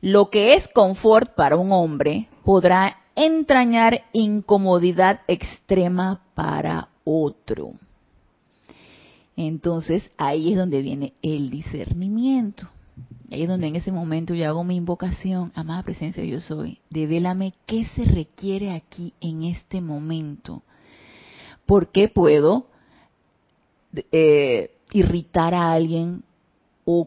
[0.00, 7.74] Lo que es confort para un hombre podrá entrañar incomodidad extrema para otro.
[9.40, 12.68] Entonces ahí es donde viene el discernimiento.
[13.30, 17.54] Ahí es donde en ese momento yo hago mi invocación, amada presencia yo soy, devélame
[17.64, 20.64] qué se requiere aquí en este momento.
[21.66, 22.66] ¿Por qué puedo
[24.10, 26.24] eh, irritar a alguien?
[26.84, 27.06] O,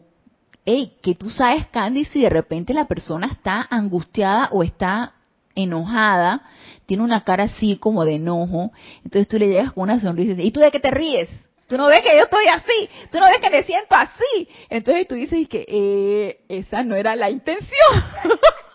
[0.64, 5.16] hey, que tú sabes, Candy, si de repente la persona está angustiada o está
[5.54, 6.44] enojada,
[6.86, 8.72] tiene una cara así como de enojo,
[9.04, 11.28] entonces tú le llegas con una sonrisa ¿y tú de qué te ríes?
[11.72, 14.46] Tú no ves que yo estoy así, tú no ves que me siento así.
[14.68, 18.04] Entonces tú dices que eh, esa no era la intención.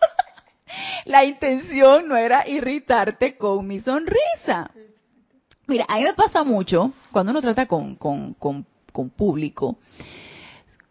[1.05, 4.71] la intención no era irritarte con mi sonrisa.
[5.67, 8.65] Mira, a mí me pasa mucho cuando uno trata con, con, con,
[9.15, 9.77] público,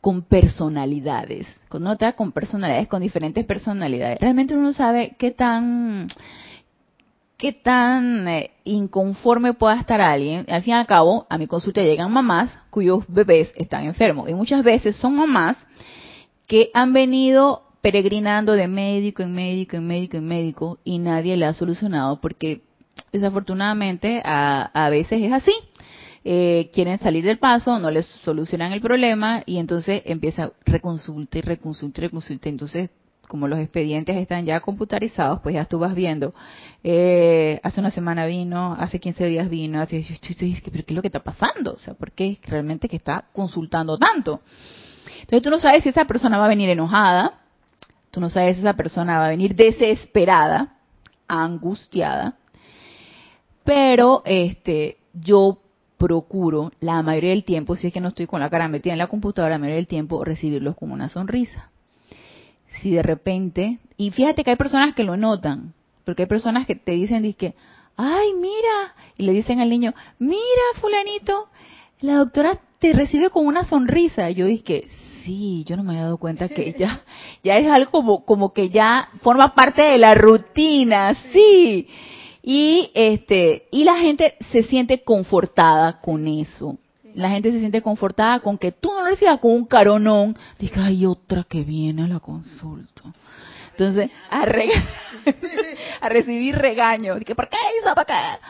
[0.01, 1.49] con personalidades.
[1.69, 6.07] Cuando uno trata con personalidades, con diferentes personalidades, realmente uno sabe qué tan
[7.37, 10.47] qué tan eh, inconforme pueda estar alguien.
[10.49, 14.29] Al fin y al cabo, a mi consulta llegan mamás cuyos bebés están enfermos.
[14.29, 15.57] Y muchas veces son mamás
[16.47, 21.47] que han venido peregrinando de médico en médico en médico en médico y nadie le
[21.47, 22.63] ha solucionado porque
[23.13, 25.53] desafortunadamente a, a veces es así.
[26.29, 31.43] Eh, quieren salir del paso, no les solucionan el problema y entonces empieza reconsulta y
[31.43, 32.49] reconsulta y reconsulta.
[32.49, 32.91] Entonces
[33.27, 36.35] como los expedientes están ya computarizados, pues ya tú vas viendo,
[36.83, 40.05] eh, hace una semana vino, hace 15 días vino, hace,
[40.65, 41.75] pero ¿qué es lo que está pasando?
[41.75, 44.41] O sea, ¿por qué realmente que está consultando tanto?
[45.21, 47.41] Entonces tú no sabes si esa persona va a venir enojada,
[48.11, 50.77] tú no sabes si esa persona va a venir desesperada,
[51.29, 52.37] angustiada,
[53.65, 55.59] pero este, yo
[55.99, 58.99] procuro la mayoría del tiempo, si es que no estoy con la cara metida en
[58.99, 61.71] la computadora, la mayoría del tiempo recibirlos con una sonrisa
[62.81, 66.77] si de repente, y fíjate que hay personas que lo notan, porque hay personas que
[66.77, 67.55] te dicen, que,
[67.97, 70.41] ay, mira, y le dicen al niño, mira,
[70.81, 71.49] fulanito,
[72.01, 74.31] la doctora te recibe con una sonrisa.
[74.31, 74.87] Y yo dije,
[75.25, 77.03] sí, yo no me había dado cuenta que ya,
[77.45, 81.89] ya es algo como, como que ya forma parte de la rutina, sí.
[82.43, 86.79] Y este, y la gente se siente confortada con eso
[87.17, 90.37] la gente se siente confortada con que tú no lo recibas con un caronón.
[90.59, 93.03] Diga, hay otra que viene a la consulta.
[93.71, 94.43] Entonces, a,
[96.01, 97.17] a recibir regaño.
[97.17, 98.41] Dije, ¿por qué hizo para qué?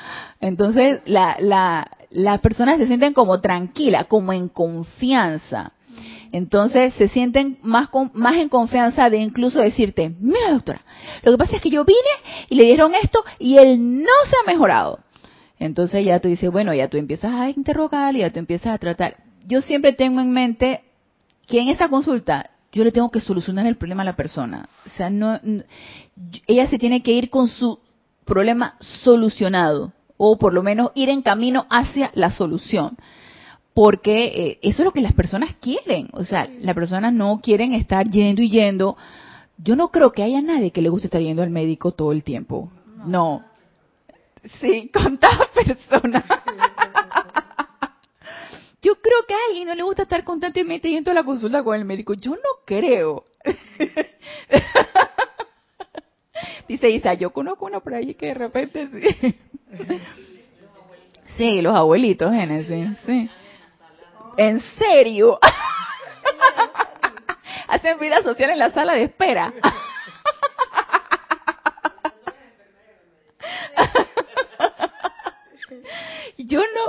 [0.40, 5.72] Entonces, la, la, las personas se sienten como tranquilas, como en confianza.
[6.32, 10.82] Entonces se sienten más, más en confianza de incluso decirte, mira doctora,
[11.22, 12.00] lo que pasa es que yo vine
[12.48, 14.98] y le dieron esto y él no se ha mejorado.
[15.58, 18.78] Entonces ya tú dices, bueno, ya tú empiezas a interrogar y ya tú empiezas a
[18.78, 19.16] tratar.
[19.46, 20.82] Yo siempre tengo en mente
[21.46, 24.68] que en esa consulta yo le tengo que solucionar el problema a la persona.
[24.84, 25.40] O sea, no,
[26.46, 27.78] ella se tiene que ir con su
[28.24, 32.96] problema solucionado o por lo menos ir en camino hacia la solución.
[33.72, 36.08] Porque eh, eso es lo que las personas quieren.
[36.12, 38.96] O sea, las personas no quieren estar yendo y yendo.
[39.58, 42.22] Yo no creo que haya nadie que le guste estar yendo al médico todo el
[42.22, 42.70] tiempo.
[43.06, 43.42] No,
[44.60, 46.24] Sí, con cada persona.
[48.82, 51.74] Yo creo que a alguien no le gusta estar constantemente yendo a la consulta con
[51.74, 52.14] el médico.
[52.14, 53.24] Yo no creo.
[56.68, 59.34] Dice Isa, yo conozco una por ahí que de repente sí.
[61.36, 63.28] Sí, los abuelitos, Génesis, sí.
[64.36, 65.38] ¿En serio?
[67.68, 69.52] Hacen vida social en la sala de espera.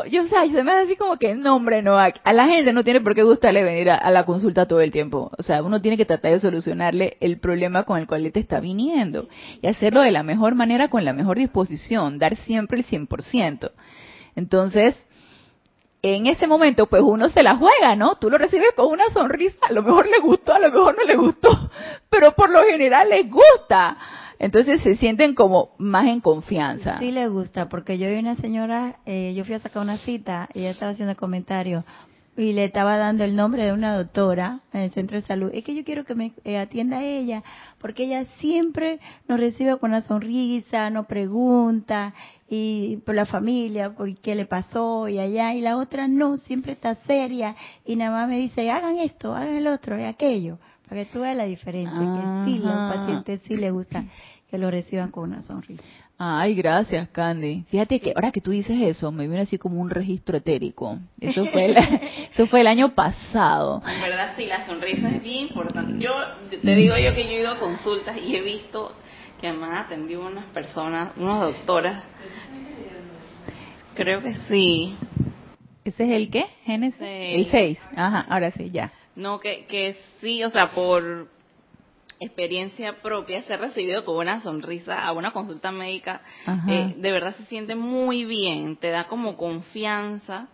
[0.05, 2.73] Yo, o sea, se me hace así como que, no, hombre, no, a, la gente
[2.73, 5.31] no tiene por qué gustarle venir a, la consulta todo el tiempo.
[5.37, 8.59] O sea, uno tiene que tratar de solucionarle el problema con el cual te está
[8.59, 9.27] viniendo
[9.61, 13.71] y hacerlo de la mejor manera, con la mejor disposición, dar siempre el 100%.
[14.35, 15.05] Entonces,
[16.01, 18.15] en ese momento, pues uno se la juega, ¿no?
[18.15, 21.03] Tú lo recibes con una sonrisa, a lo mejor le gustó, a lo mejor no
[21.03, 21.49] le gustó,
[22.09, 23.97] pero por lo general le gusta.
[24.39, 26.99] Entonces se sienten como más en confianza.
[26.99, 30.47] Sí le gusta, porque yo vi una señora, eh, yo fui a sacar una cita
[30.53, 31.83] y ella estaba haciendo comentarios
[32.37, 35.49] y le estaba dando el nombre de una doctora en el centro de salud.
[35.53, 37.43] Es que yo quiero que me eh, atienda ella,
[37.79, 42.13] porque ella siempre nos recibe con una sonrisa, nos pregunta
[42.47, 46.73] y por la familia, por qué le pasó y allá, y la otra no, siempre
[46.73, 50.59] está seria y nada más me dice, hagan esto, hagan el otro y aquello.
[50.87, 54.05] Para que tú veas la diferencia, que sí, los pacientes sí les gusta
[54.49, 55.83] que lo reciban con una sonrisa.
[56.19, 57.65] Ay, gracias, Candy.
[57.69, 60.97] Fíjate que ahora que tú dices eso, me viene así como un registro etérico.
[61.21, 61.77] Eso fue el,
[62.33, 63.83] eso fue el año pasado.
[63.85, 66.03] En verdad, sí, la sonrisa es bien importante.
[66.03, 66.13] Yo
[66.49, 68.93] te digo yo que yo he ido a consultas y he visto
[69.39, 72.03] que además atendió unas personas, unas doctoras.
[73.93, 74.95] Creo que sí.
[75.83, 76.45] ¿Ese es el qué?
[76.65, 76.99] Génesis.
[76.99, 77.79] El 6.
[77.95, 78.91] Ajá, ahora sí, ya.
[79.17, 81.27] No, que, que sí, o sea, por
[82.19, 86.21] experiencia propia, ser recibido con una sonrisa a una consulta médica,
[86.67, 90.47] eh, de verdad se siente muy bien, te da como confianza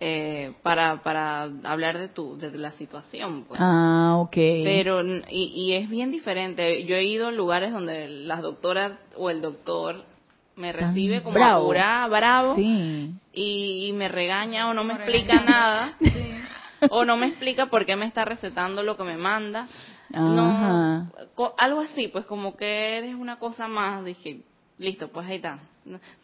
[0.00, 3.44] eh, para, para hablar de tu de la situación.
[3.44, 3.60] Pues.
[3.62, 4.34] Ah, ok.
[4.34, 6.84] Pero, y, y es bien diferente.
[6.86, 10.02] Yo he ido a lugares donde las doctoras o el doctor
[10.56, 11.68] me recibe como bravo.
[11.68, 15.96] bravo, y, me regaña o no me explica nada,
[16.90, 19.66] o no me explica por qué me está recetando lo que me manda.
[20.10, 21.10] No,
[21.58, 24.40] algo así, pues como que eres una cosa más, dije,
[24.78, 25.58] listo, pues ahí está.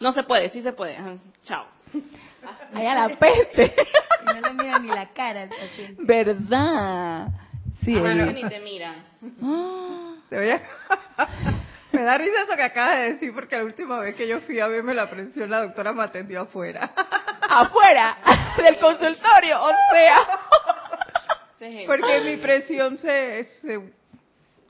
[0.00, 0.98] No, se puede, sí se puede.
[1.44, 1.66] Chao.
[2.74, 3.74] Allá la peste.
[4.24, 5.48] no le mira ni la cara.
[5.98, 7.28] ¿Verdad?
[7.84, 9.04] Sí, ni te miran.
[10.28, 10.60] Te voy a...
[11.92, 14.58] Me da risa eso que acabas de decir porque la última vez que yo fui
[14.60, 16.90] a verme la presión la doctora me atendió afuera.
[17.60, 18.16] ¿Afuera?
[18.56, 19.62] ¿Del consultorio?
[19.62, 20.16] O sea...
[21.86, 23.80] Porque mi presión se, se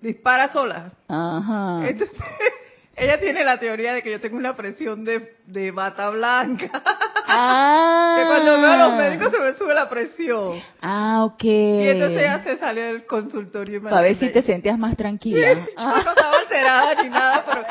[0.03, 0.93] dispara sola.
[1.09, 1.89] Ajá.
[1.89, 2.19] Entonces,
[2.97, 6.83] ella tiene la teoría de que yo tengo una presión de, de bata blanca.
[7.27, 8.17] Ah.
[8.19, 10.61] que cuando veo a los médicos se me sube la presión.
[10.83, 11.45] Ah, ok.
[11.45, 14.97] Y entonces ella se sale del consultorio y me Para ver si te sentías más
[14.97, 15.55] tranquila.
[15.55, 17.63] yo no estaba alterada ni nada, pero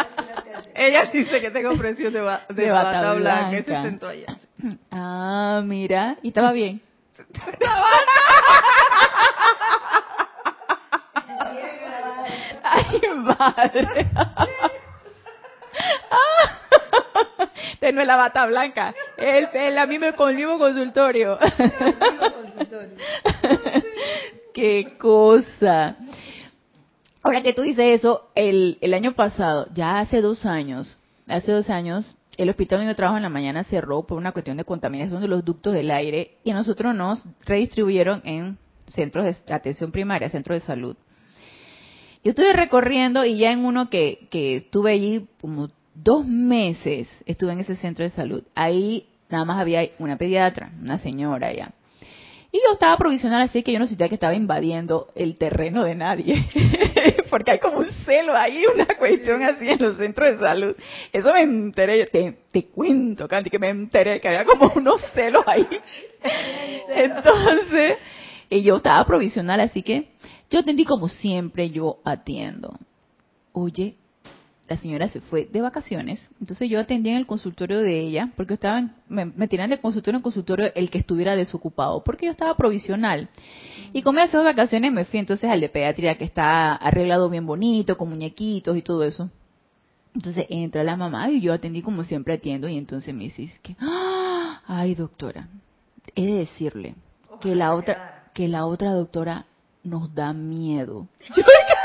[0.76, 3.58] ella dice que tengo presión de, de, bata, blanca.
[3.58, 4.28] Y se sentó allá.
[4.92, 6.18] Ah, mira.
[6.22, 6.82] ¿Y estaba bien?
[12.64, 14.08] Ay, madre.
[17.82, 21.40] Este no es la bata blanca, es el, la misma, con el mismo consultorio.
[24.54, 25.96] Qué cosa.
[27.24, 31.70] Ahora que tú dices eso, el, el año pasado, ya hace dos años, hace dos
[31.70, 35.22] años, el hospital donde yo trabajo en la mañana cerró por una cuestión de contaminación
[35.22, 38.58] de los ductos del aire y nosotros nos redistribuyeron en
[38.88, 40.98] centros de atención primaria, centros de salud.
[42.24, 47.54] Yo estuve recorriendo y ya en uno que, que estuve allí como dos meses estuve
[47.54, 48.44] en ese centro de salud.
[48.56, 51.74] Ahí nada más había una pediatra, una señora ya.
[52.54, 55.96] Y yo estaba provisional, así que yo no sentía que estaba invadiendo el terreno de
[55.96, 56.46] nadie.
[57.30, 60.76] Porque hay como un celo ahí, una cuestión así en los centros de salud.
[61.14, 65.46] Eso me enteré, te, te cuento, Candy, que me enteré que había como unos celos
[65.48, 65.66] ahí.
[66.90, 67.98] Entonces,
[68.50, 70.10] y yo estaba provisional, así que
[70.50, 72.78] yo atendí como siempre yo atiendo.
[73.54, 73.96] Oye,
[74.72, 78.54] la señora se fue de vacaciones, entonces yo atendí en el consultorio de ella, porque
[78.54, 83.28] estaban, me, me de consultorio en consultorio el que estuviera desocupado, porque yo estaba provisional.
[83.92, 87.98] Y como esas vacaciones me fui entonces al de pediatría, que está arreglado bien bonito,
[87.98, 89.30] con muñequitos y todo eso.
[90.16, 93.76] Entonces entra la mamá y yo atendí como siempre atiendo y entonces me dice que,
[93.82, 94.62] ¡Ah!
[94.68, 95.50] ay doctora,
[96.16, 96.96] he de decirle
[97.42, 99.48] que la otra, que la otra doctora
[99.84, 101.10] nos da miedo.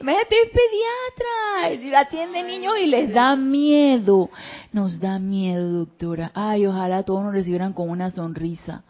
[0.00, 4.30] es pediatra, atiende niños y les da miedo.
[4.72, 6.30] Nos da miedo, doctora.
[6.34, 8.82] Ay, ojalá todos nos recibieran con una sonrisa.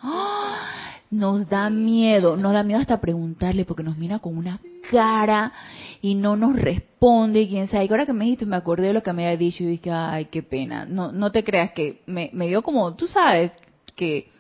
[1.11, 5.53] Nos da miedo, nos da miedo hasta preguntarle porque nos mira con una cara
[6.01, 7.87] y no nos responde, quién sabe.
[7.87, 9.91] Y ahora que me dijiste, me acordé de lo que me había dicho y dije,
[9.91, 10.85] ay, qué pena.
[10.85, 13.51] No, no te creas que me, me dio como, tú sabes,
[13.97, 14.31] que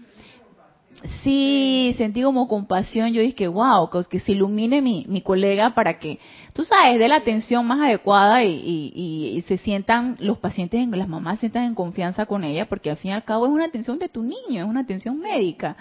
[1.22, 3.12] Sí, sentí como compasión.
[3.12, 6.18] Yo dije, wow, que se ilumine mi, mi colega para que,
[6.52, 11.08] tú sabes, dé la atención más adecuada y, y, y, se sientan, los pacientes, las
[11.08, 13.98] mamás sientan en confianza con ella, porque al fin y al cabo es una atención
[13.98, 15.76] de tu niño, es una atención médica.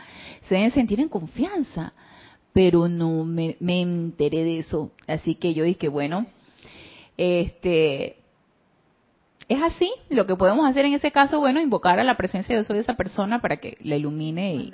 [0.47, 1.93] Se deben sentir en confianza.
[2.51, 4.91] Pero no me, me enteré de eso.
[5.07, 6.25] Así que yo dije, bueno,
[7.15, 8.17] este,
[9.49, 9.91] es así.
[10.09, 12.79] Lo que podemos hacer en ese caso, bueno, invocar a la presencia de Dios de
[12.79, 14.73] esa persona para que la ilumine y,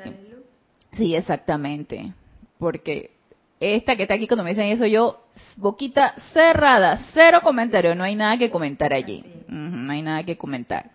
[0.96, 2.14] Sí, exactamente.
[2.58, 3.12] Porque
[3.60, 5.22] esta que está aquí cuando me dicen eso, yo,
[5.58, 9.24] boquita cerrada, cero comentario, no hay nada que comentar allí.
[9.48, 10.92] no hay nada que comentar.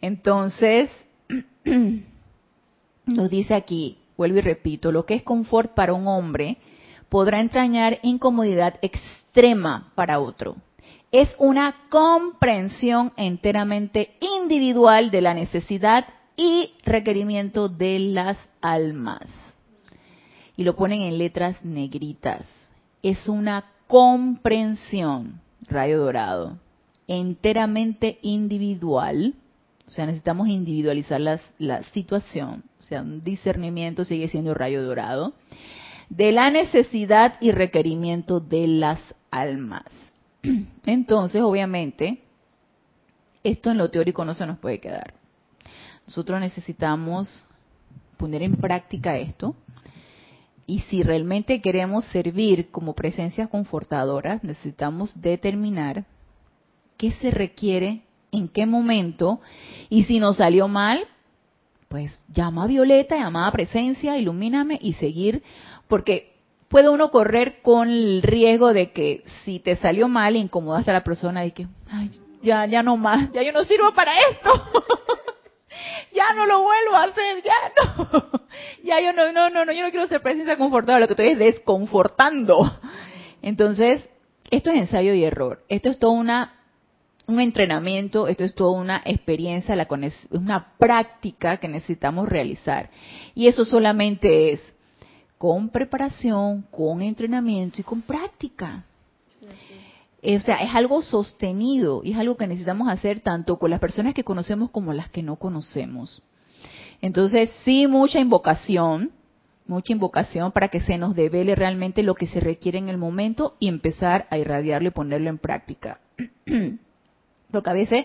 [0.00, 0.90] Entonces,
[3.06, 6.56] nos dice aquí, vuelvo y repito, lo que es confort para un hombre
[7.08, 10.56] podrá entrañar incomodidad extrema para otro.
[11.12, 16.06] Es una comprensión enteramente individual de la necesidad
[16.40, 19.28] y requerimiento de las almas.
[20.56, 22.46] Y lo ponen en letras negritas.
[23.02, 26.56] Es una comprensión, rayo dorado,
[27.06, 29.34] enteramente individual.
[29.86, 32.64] O sea, necesitamos individualizar la situación.
[32.78, 35.34] O sea, un discernimiento sigue siendo rayo dorado.
[36.08, 38.98] De la necesidad y requerimiento de las
[39.30, 39.84] almas.
[40.86, 42.22] Entonces, obviamente,
[43.44, 45.19] esto en lo teórico no se nos puede quedar.
[46.10, 47.46] Nosotros necesitamos
[48.16, 49.54] poner en práctica esto.
[50.66, 56.04] Y si realmente queremos servir como presencias confortadoras, necesitamos determinar
[56.96, 58.02] qué se requiere,
[58.32, 59.40] en qué momento,
[59.88, 60.98] y si nos salió mal,
[61.86, 65.44] pues llama a Violeta, llama a presencia, ilumíname y seguir,
[65.86, 66.32] porque
[66.68, 71.04] puede uno correr con el riesgo de que si te salió mal, incomodaste a la
[71.04, 72.10] persona y que, ay,
[72.42, 74.50] ya, ya no más, ya yo no sirvo para esto.
[76.12, 78.30] ya no lo vuelvo a hacer, ya no.
[78.84, 81.28] ya yo no, no, no, no, yo no quiero ser presencia confortable, lo que estoy
[81.28, 82.78] es desconfortando.
[83.42, 84.08] Entonces,
[84.50, 85.64] esto es ensayo y error.
[85.68, 86.56] Esto es todo una
[87.30, 89.86] un entrenamiento, esto es toda una experiencia, la,
[90.30, 92.90] una práctica que necesitamos realizar.
[93.34, 94.74] Y eso solamente es
[95.38, 98.84] con preparación, con entrenamiento y con práctica.
[100.22, 104.12] O sea, es algo sostenido y es algo que necesitamos hacer tanto con las personas
[104.12, 106.22] que conocemos como las que no conocemos.
[107.00, 109.12] Entonces, sí, mucha invocación,
[109.66, 113.56] mucha invocación para que se nos devele realmente lo que se requiere en el momento
[113.58, 116.00] y empezar a irradiarlo y ponerlo en práctica.
[117.50, 118.04] Porque a veces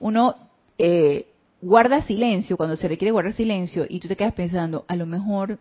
[0.00, 0.34] uno
[0.76, 1.28] eh,
[1.62, 5.58] guarda silencio cuando se requiere guardar silencio y tú te quedas pensando, a lo mejor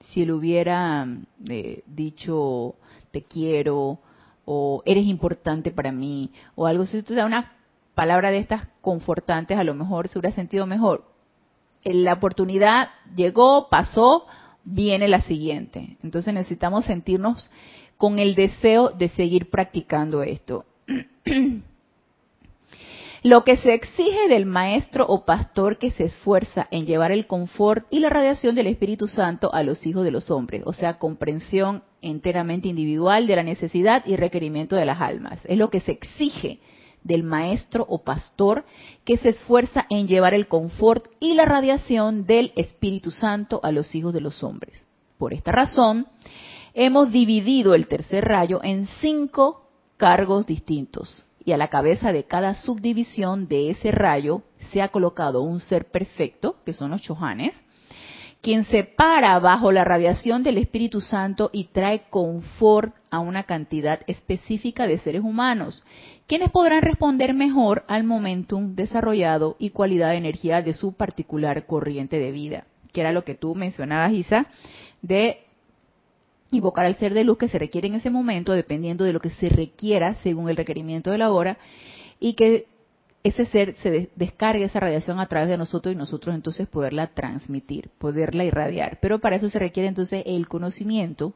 [0.00, 1.06] si él hubiera
[1.48, 2.76] eh, dicho
[3.10, 3.98] te quiero
[4.52, 7.52] o eres importante para mí o algo, si tú da una
[7.94, 11.04] palabra de estas confortantes, a lo mejor se hubiera sentido mejor.
[11.84, 14.26] La oportunidad llegó, pasó,
[14.64, 15.98] viene la siguiente.
[16.02, 17.48] Entonces necesitamos sentirnos
[17.96, 20.64] con el deseo de seguir practicando esto.
[23.22, 27.84] Lo que se exige del maestro o pastor que se esfuerza en llevar el confort
[27.90, 31.82] y la radiación del Espíritu Santo a los hijos de los hombres, o sea, comprensión
[32.00, 35.38] enteramente individual de la necesidad y requerimiento de las almas.
[35.44, 36.60] Es lo que se exige
[37.04, 38.64] del maestro o pastor
[39.04, 43.94] que se esfuerza en llevar el confort y la radiación del Espíritu Santo a los
[43.94, 44.86] hijos de los hombres.
[45.18, 46.06] Por esta razón,
[46.72, 49.68] hemos dividido el tercer rayo en cinco
[49.98, 55.42] cargos distintos y a la cabeza de cada subdivisión de ese rayo se ha colocado
[55.42, 57.54] un ser perfecto, que son los chohanes,
[58.42, 64.00] quien se para bajo la radiación del Espíritu Santo y trae confort a una cantidad
[64.06, 65.84] específica de seres humanos,
[66.26, 72.18] quienes podrán responder mejor al momentum desarrollado y cualidad de energía de su particular corriente
[72.18, 74.46] de vida, que era lo que tú mencionabas, Isa,
[75.02, 75.44] de
[76.52, 79.30] invocar al ser de luz que se requiere en ese momento, dependiendo de lo que
[79.30, 81.58] se requiera según el requerimiento de la hora,
[82.18, 82.66] y que
[83.22, 87.90] ese ser se descargue esa radiación a través de nosotros y nosotros entonces poderla transmitir,
[87.98, 88.98] poderla irradiar.
[89.00, 91.34] Pero para eso se requiere entonces el conocimiento,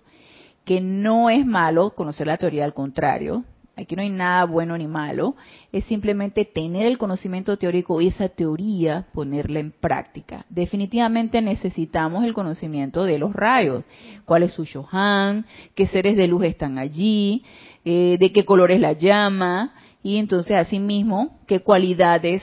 [0.65, 3.45] que no es malo conocer la teoría, al contrario,
[3.77, 5.35] Aquí no hay nada bueno ni malo,
[5.73, 10.47] es simplemente tener el conocimiento teórico y esa teoría ponerla en práctica.
[10.49, 13.85] Definitivamente necesitamos el conocimiento de los rayos,
[14.25, 15.45] cuál es su Shohan,
[15.75, 17.43] qué seres de luz están allí,
[17.85, 22.43] eh, de qué color es la llama, y entonces asimismo qué cualidades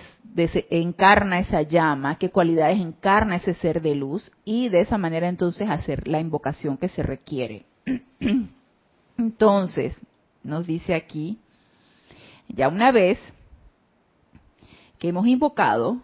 [0.70, 5.70] encarna esa llama, qué cualidades encarna ese ser de luz, y de esa manera entonces
[5.70, 7.66] hacer la invocación que se requiere.
[9.18, 9.96] Entonces,
[10.44, 11.38] nos dice aquí,
[12.48, 13.20] ya una vez
[15.00, 16.02] que hemos invocado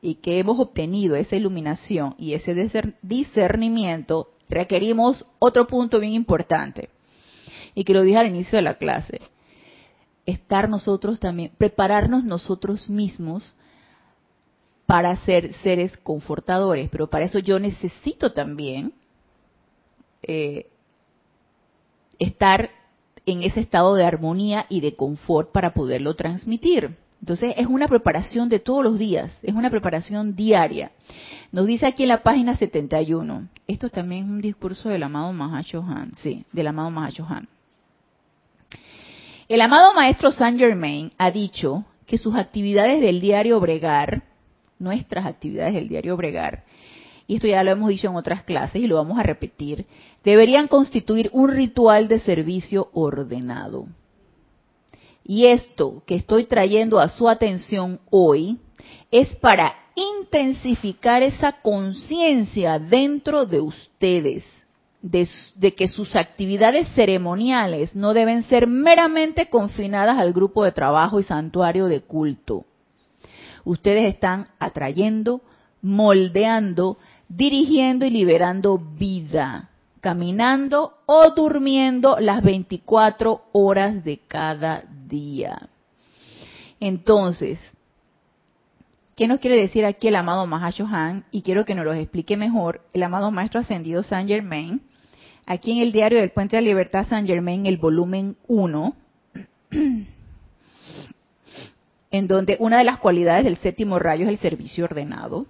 [0.00, 2.54] y que hemos obtenido esa iluminación y ese
[3.02, 6.88] discernimiento, requerimos otro punto bien importante,
[7.74, 9.20] y que lo dije al inicio de la clase,
[10.26, 13.54] estar nosotros también, prepararnos nosotros mismos
[14.86, 18.92] para ser seres confortadores, pero para eso yo necesito también
[20.22, 20.66] eh,
[22.18, 22.70] estar
[23.28, 26.96] en ese estado de armonía y de confort para poderlo transmitir.
[27.20, 30.92] Entonces es una preparación de todos los días, es una preparación diaria.
[31.52, 36.12] Nos dice aquí en la página 71, esto también es un discurso del amado Mahashohan,
[36.14, 37.48] sí, del amado Mahashohan.
[39.48, 44.22] El amado maestro Saint Germain ha dicho que sus actividades del diario Bregar,
[44.78, 46.64] nuestras actividades del diario Bregar,
[47.26, 49.84] y esto ya lo hemos dicho en otras clases y lo vamos a repetir,
[50.24, 53.86] deberían constituir un ritual de servicio ordenado.
[55.24, 58.58] Y esto que estoy trayendo a su atención hoy
[59.10, 64.44] es para intensificar esa conciencia dentro de ustedes
[65.02, 71.20] de, de, que sus actividades ceremoniales no deben ser meramente confinadas al grupo de trabajo
[71.20, 72.64] y santuario de culto.
[73.64, 75.40] Ustedes están atrayendo,
[75.82, 76.96] moldeando
[77.28, 79.67] dirigiendo y liberando vida,
[80.00, 85.68] caminando o durmiendo las 24 horas de cada día.
[86.80, 87.60] Entonces,
[89.16, 91.24] ¿qué nos quiere decir aquí el amado Mahashohan?
[91.30, 94.82] Y quiero que nos lo explique mejor el amado Maestro Ascendido Saint Germain.
[95.46, 98.94] Aquí en el diario del Puente de la Libertad Saint Germain, el volumen 1,
[102.10, 105.46] en donde una de las cualidades del séptimo rayo es el servicio ordenado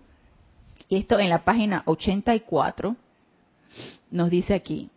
[0.89, 2.97] y esto en la página 84
[4.11, 4.91] nos dice aquí,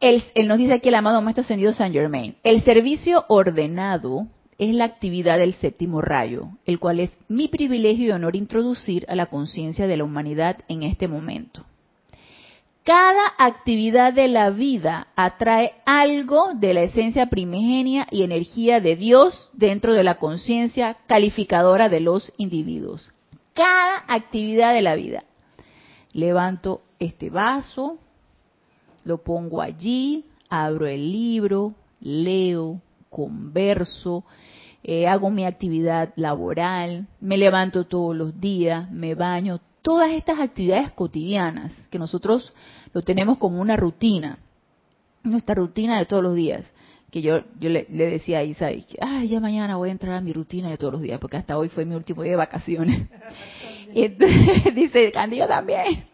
[0.00, 4.26] él, nos dice aquí el amado Maestro Ascendido San Germain, el servicio ordenado
[4.58, 9.14] es la actividad del séptimo rayo, el cual es mi privilegio y honor introducir a
[9.14, 11.64] la conciencia de la humanidad en este momento.
[12.84, 19.50] Cada actividad de la vida atrae algo de la esencia primigenia y energía de Dios
[19.54, 23.10] dentro de la conciencia calificadora de los individuos.
[23.54, 25.24] Cada actividad de la vida.
[26.12, 27.98] Levanto este vaso,
[29.04, 32.80] lo pongo allí, abro el libro, leo,
[33.10, 34.24] converso,
[34.82, 40.92] eh, hago mi actividad laboral, me levanto todos los días, me baño, todas estas actividades
[40.92, 42.52] cotidianas que nosotros
[42.92, 44.38] lo tenemos como una rutina,
[45.22, 46.64] nuestra rutina de todos los días.
[47.10, 48.70] Que yo, yo le, decía a Isa,
[49.00, 51.56] ay, ya mañana voy a entrar a mi rutina de todos los días, porque hasta
[51.56, 53.08] hoy fue mi último día de vacaciones.
[53.92, 56.06] y entonces dice, Candido también.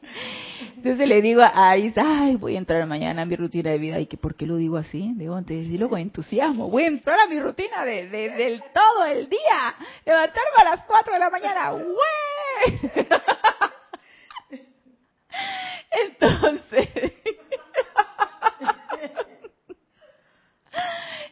[0.82, 4.00] Entonces le digo a Isa, ay, voy a entrar mañana a mi rutina de vida.
[4.00, 5.12] ¿Y que por qué lo digo así?
[5.14, 6.70] Digo, antes de decirlo con entusiasmo.
[6.70, 9.74] Voy a entrar a mi rutina de, del todo el día.
[10.06, 11.72] Levantarme a las 4 de la mañana.
[11.74, 12.80] ¡Wey!
[16.06, 16.88] Entonces...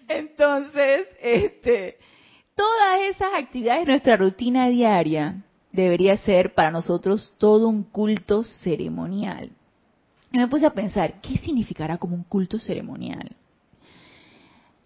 [0.08, 1.98] Entonces, este,
[2.54, 5.36] todas esas actividades de nuestra rutina diaria
[5.82, 9.50] debería ser para nosotros todo un culto ceremonial.
[10.32, 13.32] Y me puse a pensar, ¿qué significará como un culto ceremonial?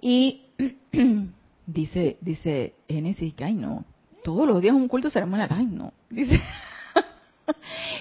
[0.00, 0.42] Y
[1.66, 3.84] dice, dice Génesis, ay no,
[4.22, 5.92] todos los días un culto ceremonial, ay no.
[6.10, 6.40] Dice,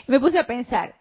[0.07, 0.95] me puse a pensar,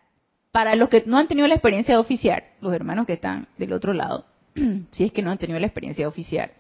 [0.53, 3.72] para los que no han tenido la experiencia de oficiar, los hermanos que están del
[3.72, 4.24] otro lado,
[4.93, 6.53] si es que no han tenido la experiencia de oficiar,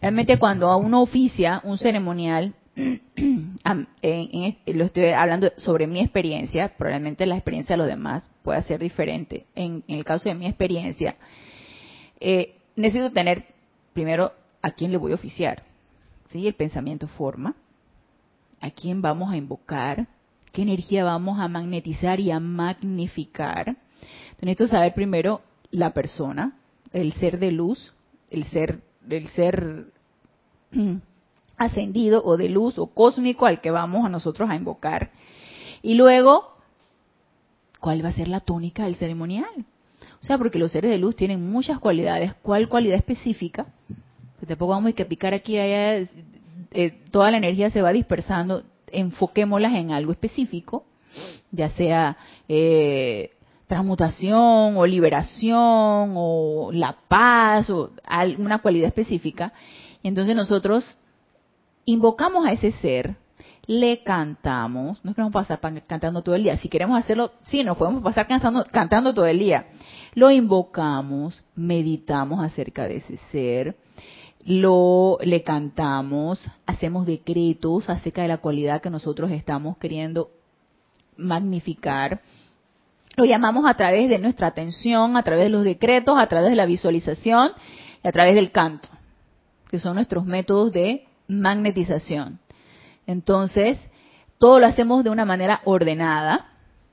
[0.00, 2.54] realmente cuando uno oficia un ceremonial,
[4.66, 9.46] lo estoy hablando sobre mi experiencia, probablemente la experiencia de los demás pueda ser diferente.
[9.54, 11.16] En, el caso de mi experiencia,
[12.20, 13.44] eh, necesito tener
[13.92, 15.62] primero a quién le voy a oficiar.
[16.30, 16.46] ¿Sí?
[16.46, 17.54] El pensamiento forma.
[18.60, 20.06] ¿A quién vamos a invocar?
[20.52, 23.76] ¿Qué energía vamos a magnetizar y a magnificar?
[24.40, 26.56] Necesito saber primero la persona,
[26.92, 27.92] el ser de luz,
[28.30, 29.86] el ser, el ser
[31.58, 35.10] ascendido o de luz o cósmico al que vamos a nosotros a invocar.
[35.82, 36.56] Y luego,
[37.80, 39.66] ¿cuál va a ser la tónica del ceremonial?
[40.20, 42.34] O sea, porque los seres de luz tienen muchas cualidades.
[42.42, 43.66] ¿Cuál cualidad específica?
[44.38, 46.08] Pues tampoco vamos a picar aquí allá,
[46.70, 48.62] eh, toda la energía se va dispersando.
[48.90, 50.84] Enfoquémoslas en algo específico,
[51.50, 52.16] ya sea
[52.48, 53.32] eh,
[53.66, 59.52] transmutación o liberación o la paz o alguna cualidad específica.
[60.02, 60.84] Y entonces nosotros
[61.92, 63.16] invocamos a ese ser,
[63.66, 68.02] le cantamos, no queremos pasar cantando todo el día, si queremos hacerlo, sí, nos podemos
[68.02, 69.68] pasar cantando, todo el día.
[70.14, 73.76] Lo invocamos, meditamos acerca de ese ser,
[74.44, 80.30] lo le cantamos, hacemos decretos acerca de la cualidad que nosotros estamos queriendo
[81.16, 82.20] magnificar.
[83.16, 86.56] Lo llamamos a través de nuestra atención, a través de los decretos, a través de
[86.56, 87.52] la visualización
[88.04, 88.88] y a través del canto,
[89.70, 92.40] que son nuestros métodos de magnetización.
[93.06, 93.78] Entonces,
[94.38, 96.46] todo lo hacemos de una manera ordenada.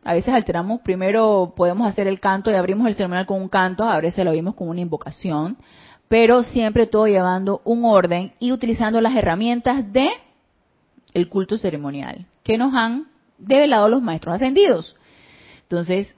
[0.03, 3.83] A veces alteramos, primero podemos hacer el canto y abrimos el ceremonial con un canto,
[3.83, 5.57] a veces lo abrimos con una invocación,
[6.07, 10.09] pero siempre todo llevando un orden y utilizando las herramientas de
[11.13, 13.07] el culto ceremonial que nos han
[13.39, 14.95] develado los maestros ascendidos.
[15.63, 16.13] Entonces,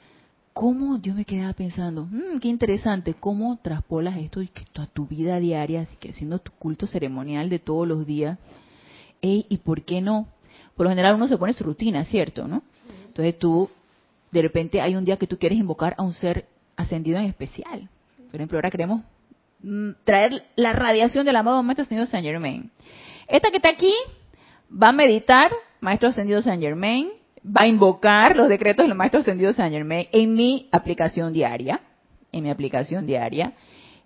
[0.57, 4.41] ¿cómo yo me quedaba pensando, mmm, qué interesante, cómo traspolas esto
[4.77, 8.39] a tu vida diaria, así haciendo tu culto ceremonial de todos los días?
[9.21, 10.27] ¿Y por qué no?
[10.75, 12.47] Por lo general uno se pone su rutina, ¿cierto?
[12.47, 12.63] ¿no?
[13.05, 13.69] Entonces tú,
[14.31, 17.87] de repente hay un día que tú quieres invocar a un ser ascendido en especial.
[18.31, 19.01] Por ejemplo, ahora queremos
[19.61, 22.71] mm, traer la radiación del amado Maestro Ascendido Saint Germain.
[23.27, 23.93] Esta que está aquí
[24.71, 25.51] va a meditar
[25.81, 27.09] Maestro Ascendido Saint Germain,
[27.47, 31.81] va a invocar los decretos del Maestro Ascendido Saint Germain en mi aplicación diaria,
[32.31, 33.53] en mi aplicación diaria,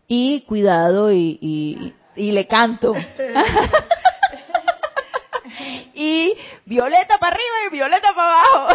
[0.07, 2.93] y cuidado y, le canto.
[5.93, 6.33] y
[6.65, 8.73] violeta para arriba y violeta para abajo.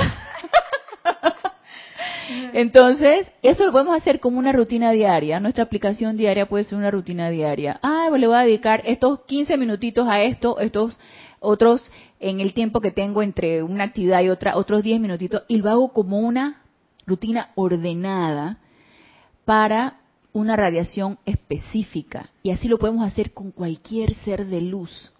[2.54, 5.38] Entonces, eso lo podemos hacer como una rutina diaria.
[5.38, 7.78] Nuestra aplicación diaria puede ser una rutina diaria.
[7.82, 10.98] Ah, pues le voy a dedicar estos 15 minutitos a esto, estos
[11.38, 11.88] otros
[12.20, 15.70] en el tiempo que tengo entre una actividad y otra, otros 10 minutitos, y lo
[15.70, 16.62] hago como una
[17.06, 18.58] rutina ordenada
[19.44, 20.00] para
[20.32, 22.30] una radiación específica.
[22.42, 25.12] Y así lo podemos hacer con cualquier ser de luz.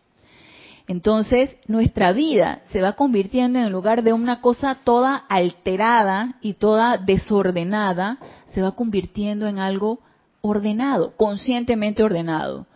[0.88, 6.96] Entonces, nuestra vida se va convirtiendo en lugar de una cosa toda alterada y toda
[6.96, 9.98] desordenada, se va convirtiendo en algo
[10.42, 12.66] ordenado, conscientemente ordenado,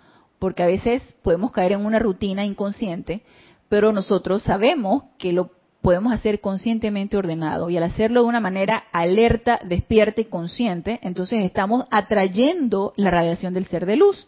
[0.41, 3.23] porque a veces podemos caer en una rutina inconsciente,
[3.71, 8.85] pero nosotros sabemos que lo podemos hacer conscientemente ordenado y al hacerlo de una manera
[8.93, 14.27] alerta, despierta y consciente, entonces estamos atrayendo la radiación del ser de luz.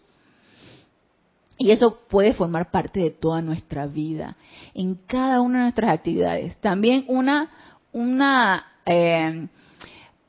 [1.58, 4.36] Y eso puede formar parte de toda nuestra vida,
[4.74, 6.56] en cada una de nuestras actividades.
[6.58, 7.50] También una,
[7.92, 9.48] una, eh,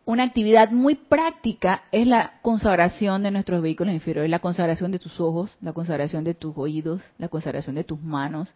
[0.06, 5.20] una actividad muy práctica es la consagración de nuestros vehículos inferiores, la consagración de tus
[5.20, 8.54] ojos, la consagración de tus oídos, la consagración de tus manos.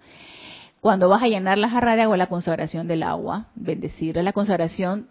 [0.81, 5.07] Cuando vas a llenar la jarra de agua, la consagración del agua, bendecir, la consagración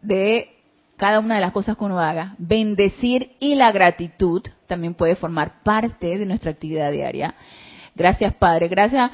[0.00, 0.48] de
[0.96, 5.62] cada una de las cosas que uno haga, bendecir y la gratitud también puede formar
[5.62, 7.34] parte de nuestra actividad diaria.
[7.94, 8.68] Gracias, Padre.
[8.68, 9.10] Gracias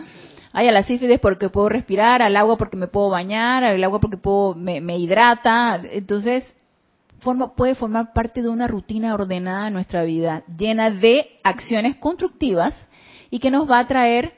[0.53, 4.01] ay, a la sífilis porque puedo respirar, al agua porque me puedo bañar, al agua
[4.01, 5.81] porque puedo, me, me hidrata.
[5.93, 6.45] Entonces,
[7.21, 12.75] forma, puede formar parte de una rutina ordenada en nuestra vida, llena de acciones constructivas
[13.31, 14.35] y que nos va a traer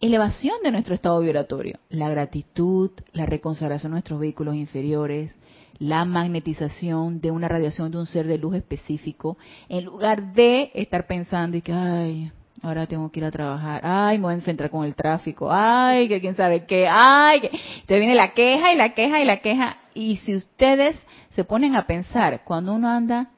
[0.00, 1.78] elevación de nuestro estado vibratorio.
[1.88, 5.34] La gratitud, la reconsagración de nuestros vehículos inferiores,
[5.78, 9.36] la magnetización de una radiación de un ser de luz específico,
[9.68, 12.32] en lugar de estar pensando y que, ay,
[12.64, 16.08] ahora tengo que ir a trabajar, ay, me voy a enfrentar con el tráfico, ay,
[16.08, 17.46] que quién sabe qué, ay, que...
[17.48, 19.76] entonces viene la queja y la queja y la queja.
[19.94, 20.96] Y si ustedes
[21.30, 23.28] se ponen a pensar, cuando uno anda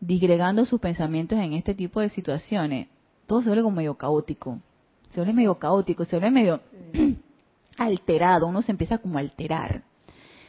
[0.00, 2.88] disgregando sus pensamientos en este tipo de situaciones,
[3.26, 4.60] todo se vuelve como medio caótico,
[5.10, 6.60] se vuelve medio caótico, se vuelve medio
[7.78, 9.82] alterado, uno se empieza como a alterar.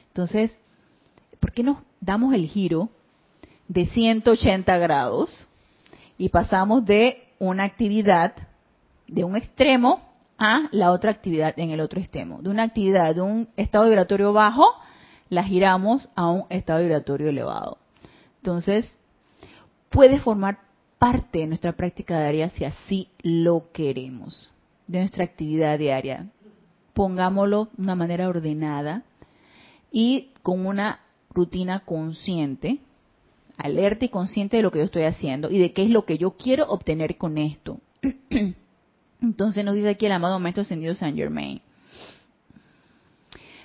[0.09, 0.53] Entonces,
[1.39, 2.89] ¿por qué nos damos el giro
[3.69, 5.47] de 180 grados
[6.17, 8.33] y pasamos de una actividad
[9.07, 10.01] de un extremo
[10.37, 12.41] a la otra actividad en el otro extremo?
[12.41, 14.65] De una actividad de un estado vibratorio bajo,
[15.29, 17.77] la giramos a un estado vibratorio elevado.
[18.37, 18.91] Entonces,
[19.89, 20.59] puede formar
[20.99, 24.51] parte de nuestra práctica diaria si así lo queremos,
[24.87, 26.29] de nuestra actividad diaria.
[26.93, 29.03] Pongámoslo de una manera ordenada
[29.91, 32.79] y con una rutina consciente,
[33.57, 36.17] alerta y consciente de lo que yo estoy haciendo y de qué es lo que
[36.17, 37.79] yo quiero obtener con esto.
[39.21, 41.61] Entonces nos dice aquí el amado Maestro Ascendido Saint Germain.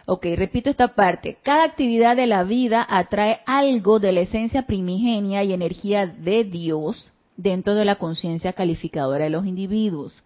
[0.07, 1.36] Ok, repito esta parte.
[1.43, 7.12] Cada actividad de la vida atrae algo de la esencia primigenia y energía de Dios
[7.36, 10.22] dentro de la conciencia calificadora de los individuos.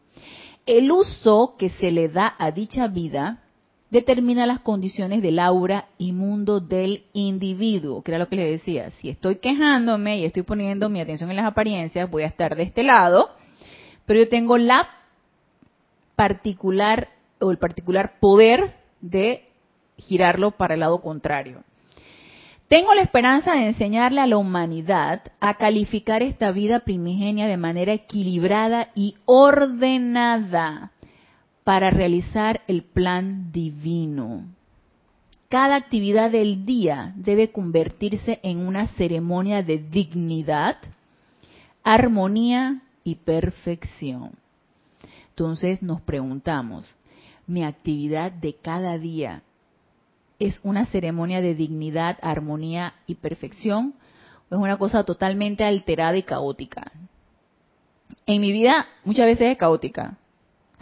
[0.66, 3.41] El uso que se le da a dicha vida
[3.92, 8.90] determina las condiciones del aura y mundo del individuo, que era lo que le decía.
[8.92, 12.62] Si estoy quejándome y estoy poniendo mi atención en las apariencias, voy a estar de
[12.62, 13.28] este lado,
[14.06, 14.88] pero yo tengo la
[16.16, 19.46] particular o el particular poder de
[19.98, 21.62] girarlo para el lado contrario.
[22.68, 27.92] Tengo la esperanza de enseñarle a la humanidad a calificar esta vida primigenia de manera
[27.92, 30.92] equilibrada y ordenada
[31.64, 34.44] para realizar el plan divino.
[35.48, 40.76] Cada actividad del día debe convertirse en una ceremonia de dignidad,
[41.84, 44.32] armonía y perfección.
[45.28, 46.86] Entonces nos preguntamos,
[47.46, 49.42] ¿mi actividad de cada día
[50.38, 53.94] es una ceremonia de dignidad, armonía y perfección?
[54.50, 56.92] ¿O es una cosa totalmente alterada y caótica?
[58.26, 60.16] En mi vida muchas veces es caótica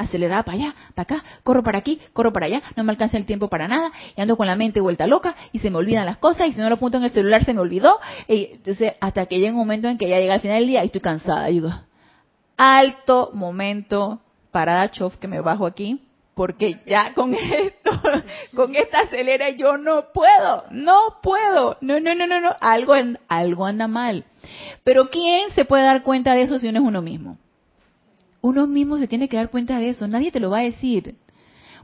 [0.00, 3.26] acelerada para allá, para acá, corro para aquí, corro para allá, no me alcanza el
[3.26, 6.18] tiempo para nada, y ando con la mente vuelta loca, y se me olvidan las
[6.18, 7.98] cosas, y si no lo apunto en el celular se me olvidó,
[8.28, 10.82] y entonces hasta que llega un momento en que ya llega al final del día
[10.82, 11.62] y estoy cansada, y
[12.56, 14.20] alto momento,
[14.50, 16.02] parada chof, que me bajo aquí,
[16.34, 17.90] porque ya con esto,
[18.54, 22.94] con esta acelera yo no puedo, no puedo, no, no, no, no, no, algo,
[23.28, 24.24] algo anda mal.
[24.84, 27.36] Pero ¿quién se puede dar cuenta de eso si uno es uno mismo?
[28.42, 31.16] Uno mismo se tiene que dar cuenta de eso, nadie te lo va a decir.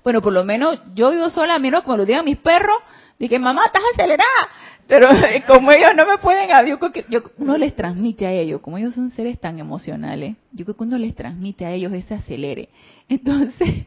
[0.02, 2.76] Bueno, por lo menos yo vivo sola, menos como lo digan mis perros,
[3.18, 4.48] dije, mamá, estás acelerada.
[4.86, 5.08] Pero
[5.48, 8.78] como ellos no me pueden, yo creo que yo, uno les transmite a ellos, como
[8.78, 12.68] ellos son seres tan emocionales, yo creo que uno les transmite a ellos ese acelere.
[13.08, 13.86] Entonces,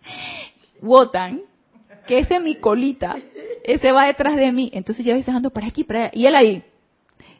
[0.82, 1.42] Wotan,
[2.06, 3.16] que ese es mi colita,
[3.64, 6.34] ese va detrás de mí, entonces yo a veces para aquí, para allá, y él
[6.34, 6.64] ahí,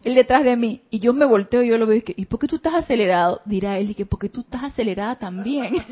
[0.04, 2.26] él detrás de mí, y yo me volteo y yo lo veo y que, ¿y
[2.26, 3.40] por qué tú estás acelerado?
[3.44, 5.74] Dirá él, y que porque tú estás acelerada también.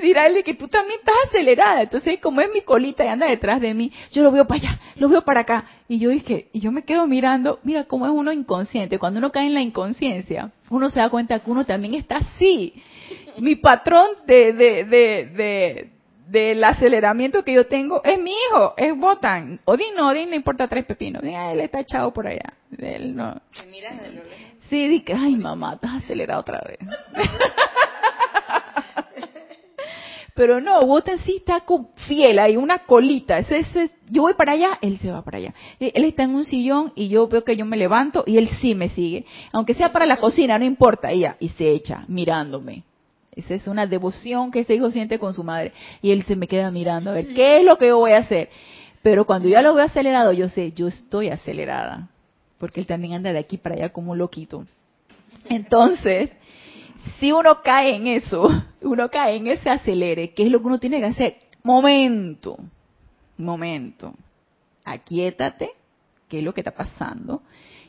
[0.00, 1.82] Dirá él, y que tú también estás acelerada.
[1.82, 4.80] Entonces, como es mi colita y anda detrás de mí, yo lo veo para allá,
[4.96, 5.64] lo veo para acá.
[5.88, 8.98] Y yo dije, y yo me quedo mirando, mira cómo es uno inconsciente.
[8.98, 12.74] Cuando uno cae en la inconsciencia, uno se da cuenta que uno también está así.
[13.38, 15.93] Mi patrón de, de, de, de
[16.26, 19.60] del aceleramiento que yo tengo es mi hijo, es Botan.
[19.64, 21.22] Odin no, Odin le importa tres pepinos.
[21.22, 22.54] Él está echado por allá.
[22.78, 23.40] Él no.
[24.68, 26.78] Sí, di que, ay mamá, estás acelerado otra vez.
[30.34, 31.62] Pero no, Wotan sí está
[32.08, 33.38] fiel, hay una colita.
[33.38, 35.54] Ese, ese, yo voy para allá, él se va para allá.
[35.78, 38.74] Él está en un sillón y yo veo que yo me levanto y él sí
[38.74, 39.26] me sigue.
[39.52, 42.82] Aunque sea para la cocina, no importa, ella, y se echa mirándome.
[43.36, 45.72] Esa es una devoción que ese hijo siente con su madre.
[46.02, 48.18] Y él se me queda mirando a ver qué es lo que yo voy a
[48.18, 48.48] hacer.
[49.02, 52.08] Pero cuando ya lo veo acelerado, yo sé, yo estoy acelerada.
[52.58, 54.64] Porque él también anda de aquí para allá como un loquito.
[55.48, 56.30] Entonces,
[57.18, 58.48] si uno cae en eso,
[58.82, 61.36] uno cae en ese acelere, ¿qué es lo que uno tiene que hacer?
[61.62, 62.56] Momento,
[63.36, 64.14] momento,
[64.84, 65.70] aquietate,
[66.28, 67.42] ¿qué es lo que está pasando?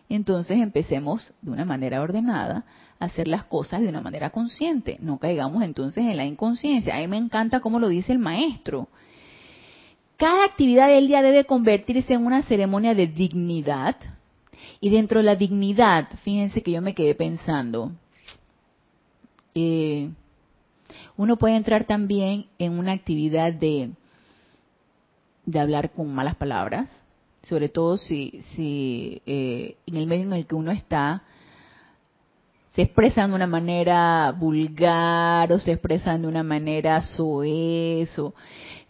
[0.10, 2.66] Entonces empecemos de una manera ordenada
[3.00, 6.96] hacer las cosas de una manera consciente, no caigamos entonces en la inconsciencia.
[6.96, 8.88] A mí me encanta cómo lo dice el maestro.
[10.18, 13.98] Cada actividad del día debe convertirse en una ceremonia de dignidad.
[14.80, 17.92] Y dentro de la dignidad, fíjense que yo me quedé pensando,
[19.54, 20.10] eh,
[21.18, 23.92] uno puede entrar también en una actividad de,
[25.46, 26.90] de hablar con malas palabras,
[27.42, 31.24] sobre todo si, si eh, en el medio en el que uno está
[32.76, 38.16] se expresan de una manera vulgar o se expresan de una manera soez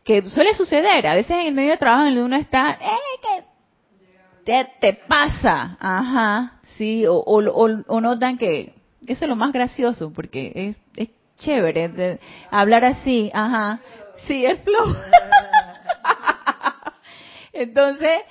[0.04, 3.44] que suele suceder a veces en el medio de trabajo en el uno está eh,
[4.44, 8.74] que te, pasa ajá sí o, o, notan que
[9.08, 12.20] eso es lo más gracioso, porque es, es chévere
[12.50, 13.80] hablar así, ajá.
[14.28, 14.96] Sí, es flow.
[17.54, 18.22] Entonces,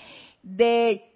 [0.42, 1.13] de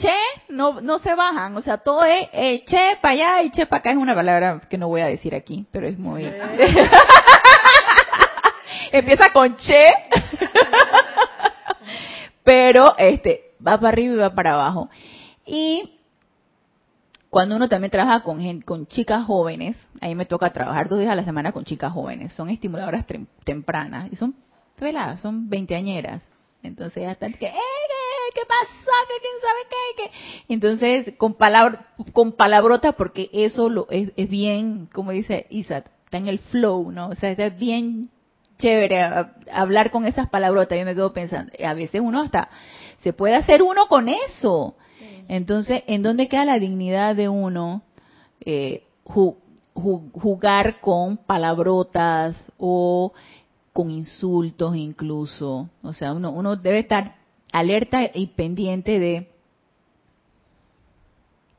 [0.00, 0.14] che
[0.48, 3.80] no, no se bajan, o sea, todo es eh, che para allá y che para
[3.80, 3.90] acá.
[3.90, 6.24] Es una palabra que no voy a decir aquí, pero es muy...
[8.92, 9.84] Empieza con che,
[12.42, 14.90] pero este va para arriba y va para abajo.
[15.46, 15.96] Y
[17.28, 21.12] cuando uno también trabaja con, con chicas jóvenes, a mí me toca trabajar dos días
[21.12, 23.04] a la semana con chicas jóvenes, son estimuladoras
[23.44, 24.34] tempranas y son
[24.80, 26.22] veladas, son veinteañeras.
[26.62, 27.79] Entonces ya están que, eh,
[28.34, 28.90] ¿qué, pasó?
[29.08, 30.02] ¿Qué, ¿Quién sabe qué?
[30.02, 30.54] qué?
[30.54, 36.18] Entonces, con, palabra, con palabrotas, porque eso lo, es, es bien, como dice Isaac, está
[36.18, 37.08] en el flow, ¿no?
[37.08, 38.10] O sea, está bien
[38.58, 39.02] chévere
[39.52, 40.78] hablar con esas palabrotas.
[40.78, 42.50] Yo me quedo pensando, a veces uno hasta
[43.02, 44.74] se puede hacer uno con eso.
[45.28, 47.82] Entonces, ¿en dónde queda la dignidad de uno
[48.40, 53.12] eh, jugar con palabrotas o
[53.72, 55.70] con insultos incluso?
[55.82, 57.19] O sea, uno, uno debe estar
[57.52, 59.30] alerta y pendiente de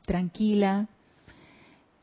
[0.06, 0.88] tranquila,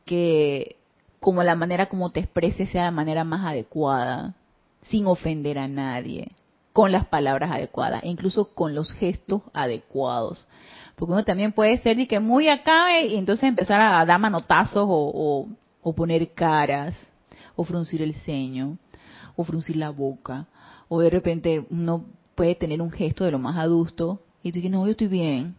[0.06, 0.78] que
[1.20, 4.36] como la manera como te expreses sea la manera más adecuada,
[4.84, 6.32] sin ofender a nadie,
[6.74, 10.48] con las palabras adecuadas, e incluso con los gestos adecuados.
[10.96, 14.86] Porque uno también puede ser y que muy acá y entonces empezar a dar manotazos
[14.88, 15.48] o,
[15.82, 16.96] o, poner caras,
[17.56, 18.78] o fruncir el ceño,
[19.36, 20.48] o fruncir la boca,
[20.88, 22.06] o de repente uno
[22.40, 25.58] puede tener un gesto de lo más adusto y tú dices, no, yo estoy bien,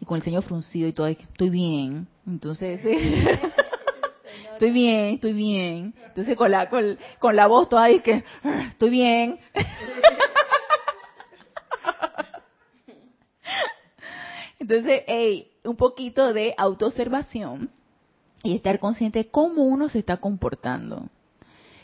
[0.00, 2.08] y con el ceño fruncido y todo, estoy bien.
[2.26, 2.80] Entonces,
[4.52, 5.92] estoy bien, estoy bien.
[6.06, 9.38] Entonces con la, con, la voz toda y que, ah, estoy bien.
[14.58, 17.68] Entonces, hey, un poquito de autoobservación
[18.42, 21.10] y estar consciente de cómo uno se está comportando,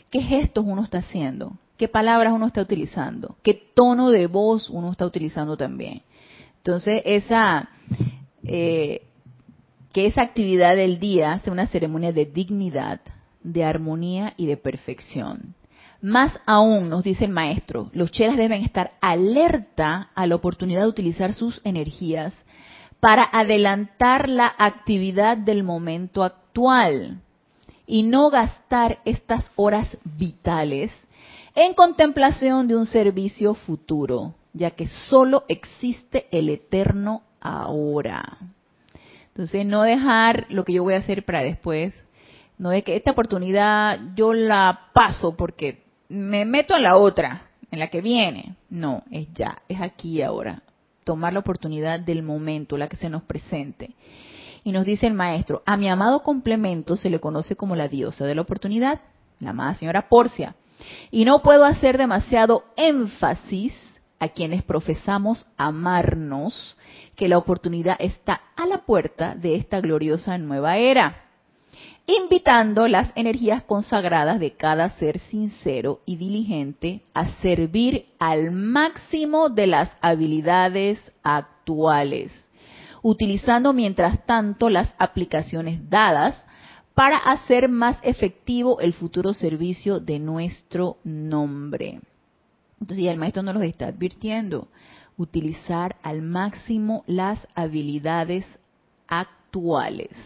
[0.09, 4.91] qué gestos uno está haciendo, qué palabras uno está utilizando, qué tono de voz uno
[4.91, 6.01] está utilizando también.
[6.57, 7.69] Entonces, esa,
[8.43, 9.03] eh,
[9.93, 13.01] que esa actividad del día sea una ceremonia de dignidad,
[13.43, 15.55] de armonía y de perfección.
[16.01, 20.87] Más aún, nos dice el maestro, los chelas deben estar alerta a la oportunidad de
[20.87, 22.33] utilizar sus energías
[22.99, 27.21] para adelantar la actividad del momento actual
[27.87, 30.91] y no gastar estas horas vitales
[31.55, 38.37] en contemplación de un servicio futuro, ya que solo existe el eterno ahora.
[39.27, 41.93] Entonces, no dejar lo que yo voy a hacer para después,
[42.57, 47.79] no es que esta oportunidad yo la paso porque me meto en la otra, en
[47.79, 48.55] la que viene.
[48.69, 50.61] No, es ya, es aquí ahora
[51.05, 53.95] tomar la oportunidad del momento, la que se nos presente.
[54.65, 58.25] Y nos dice el maestro, a mi amado complemento se le conoce como la diosa
[58.25, 58.99] de la oportunidad,
[59.39, 60.55] la amada señora Porcia.
[61.11, 63.73] Y no puedo hacer demasiado énfasis
[64.19, 66.77] a quienes profesamos amarnos,
[67.15, 71.21] que la oportunidad está a la puerta de esta gloriosa nueva era.
[72.07, 79.65] invitando las energías consagradas de cada ser sincero y diligente a servir al máximo de
[79.65, 82.31] las habilidades actuales,
[83.01, 86.45] utilizando mientras tanto las aplicaciones dadas
[86.95, 91.99] para hacer más efectivo el futuro servicio de nuestro nombre.
[92.81, 94.67] Entonces ya el maestro nos lo está advirtiendo,
[95.17, 98.45] utilizar al máximo las habilidades
[99.07, 100.17] actuales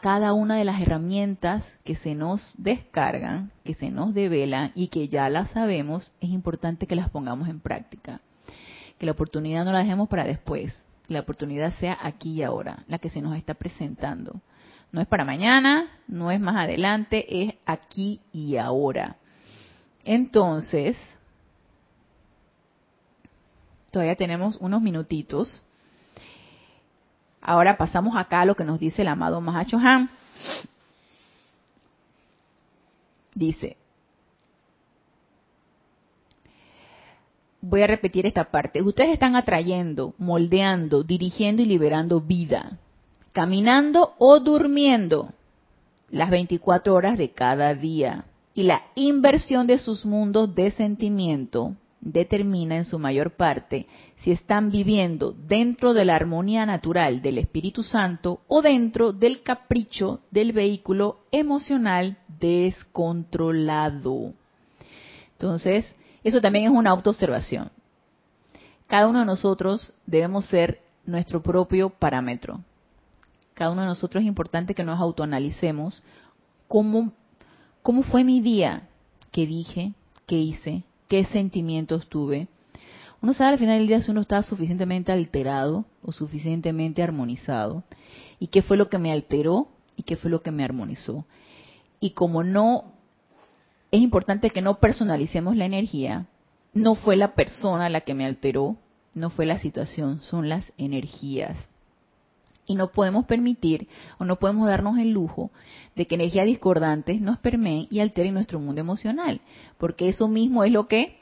[0.00, 5.08] cada una de las herramientas que se nos descargan, que se nos develan y que
[5.08, 8.20] ya las sabemos, es importante que las pongamos en práctica.
[8.98, 10.72] Que la oportunidad no la dejemos para después,
[11.06, 14.40] que la oportunidad sea aquí y ahora, la que se nos está presentando.
[14.92, 19.16] No es para mañana, no es más adelante, es aquí y ahora.
[20.04, 20.96] Entonces,
[23.90, 25.62] todavía tenemos unos minutitos
[27.46, 30.10] Ahora pasamos acá a lo que nos dice el amado Mahacho Han.
[33.36, 33.76] Dice,
[37.60, 38.82] voy a repetir esta parte.
[38.82, 42.80] Ustedes están atrayendo, moldeando, dirigiendo y liberando vida,
[43.36, 45.28] caminando o durmiendo
[46.08, 48.24] las 24 horas de cada día.
[48.54, 53.88] Y la inversión de sus mundos de sentimiento determina en su mayor parte
[54.22, 60.20] si están viviendo dentro de la armonía natural del Espíritu Santo o dentro del capricho
[60.30, 64.32] del vehículo emocional descontrolado.
[65.32, 67.70] Entonces, eso también es una autoobservación.
[68.86, 72.60] Cada uno de nosotros debemos ser nuestro propio parámetro.
[73.56, 76.02] Cada uno de nosotros es importante que nos autoanalicemos
[76.68, 77.14] cómo,
[77.80, 78.86] cómo fue mi día,
[79.32, 79.94] qué dije,
[80.26, 82.48] qué hice, qué sentimientos tuve.
[83.22, 87.82] Uno sabe al final del día si uno está suficientemente alterado o suficientemente armonizado
[88.38, 91.24] y qué fue lo que me alteró y qué fue lo que me armonizó.
[91.98, 92.92] Y como no,
[93.90, 96.26] es importante que no personalicemos la energía,
[96.74, 98.76] no fue la persona la que me alteró,
[99.14, 101.56] no fue la situación, son las energías.
[102.66, 103.88] Y no podemos permitir
[104.18, 105.50] o no podemos darnos el lujo
[105.94, 109.40] de que energías discordantes nos permeen y alteren nuestro mundo emocional,
[109.78, 111.18] porque eso mismo es lo que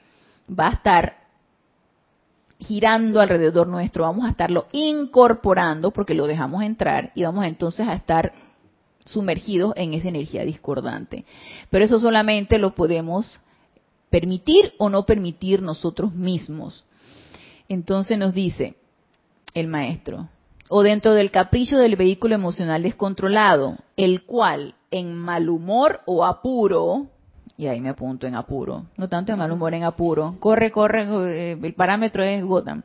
[0.48, 1.24] va a estar
[2.58, 7.94] girando alrededor nuestro, vamos a estarlo incorporando porque lo dejamos entrar y vamos entonces a
[7.94, 8.32] estar
[9.04, 11.24] sumergidos en esa energía discordante.
[11.70, 13.40] Pero eso solamente lo podemos
[14.10, 16.84] permitir o no permitir nosotros mismos.
[17.68, 18.76] Entonces nos dice
[19.52, 20.28] el maestro,
[20.76, 27.06] o dentro del capricho del vehículo emocional descontrolado, el cual en mal humor o apuro,
[27.56, 31.04] y ahí me apunto en apuro, no tanto en mal humor, en apuro, corre, corre,
[31.30, 32.82] eh, el parámetro es Gotham,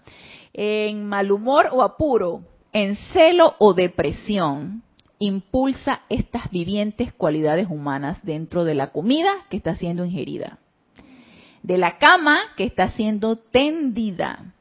[0.53, 4.83] en mal humor o apuro, en celo o depresión,
[5.17, 10.59] impulsa estas vivientes cualidades humanas dentro de la comida que está siendo ingerida,
[11.63, 14.53] de la cama que está siendo tendida,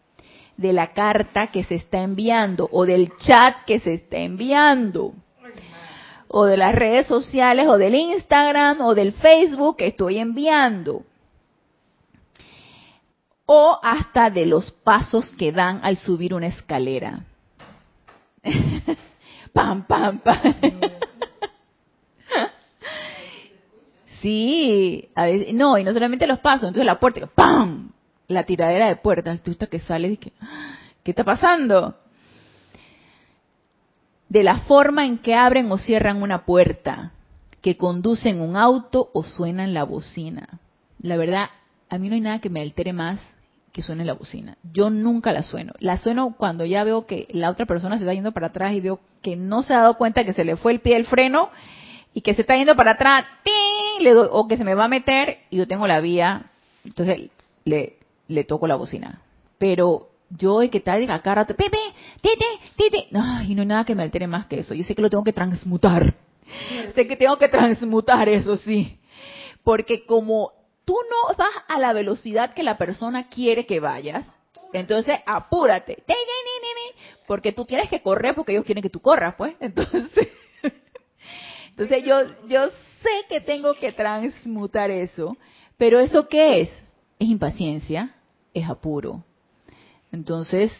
[0.58, 5.14] de la carta que se está enviando o del chat que se está enviando
[6.26, 11.04] o de las redes sociales o del Instagram o del Facebook que estoy enviando
[13.46, 17.24] o hasta de los pasos que dan al subir una escalera.
[19.54, 20.38] pam, pam, pam.
[24.20, 27.92] sí, a veces, no, y no solamente los pasos, entonces la puerta, ¡pam!
[28.28, 30.32] La tiradera de puertas, tú que sales y que,
[31.02, 31.96] ¿qué está pasando?
[34.28, 37.12] De la forma en que abren o cierran una puerta,
[37.62, 40.60] que conducen un auto o suenan la bocina.
[41.00, 41.48] La verdad,
[41.88, 43.18] a mí no hay nada que me altere más
[43.72, 44.58] que suene la bocina.
[44.72, 45.72] Yo nunca la sueno.
[45.78, 48.80] La sueno cuando ya veo que la otra persona se está yendo para atrás y
[48.80, 51.50] veo que no se ha dado cuenta que se le fue el pie del freno
[52.12, 53.24] y que se está yendo para atrás,
[54.00, 56.50] Le o que se me va a meter y yo tengo la vía.
[56.84, 57.30] Entonces
[57.64, 57.97] le,
[58.28, 59.22] le toco la bocina.
[59.58, 61.78] Pero yo de que tal acá rato, Pepe,
[62.20, 62.44] tete,
[62.76, 63.08] tete,
[63.46, 64.74] y no hay nada que me altere más que eso.
[64.74, 66.14] Yo sé que lo tengo que transmutar.
[66.94, 68.98] sé que tengo que transmutar eso, sí.
[69.64, 70.52] Porque como
[70.84, 74.26] tú no vas a la velocidad que la persona quiere que vayas,
[74.72, 76.02] entonces apúrate.
[77.26, 79.54] Porque tú tienes que correr porque ellos quieren que tú corras, pues.
[79.60, 80.28] Entonces,
[81.70, 85.36] entonces yo, yo sé que tengo que transmutar eso.
[85.76, 86.70] Pero ¿eso qué es?
[87.20, 88.16] Es impaciencia,
[88.58, 89.24] es apuro.
[90.12, 90.72] Entonces,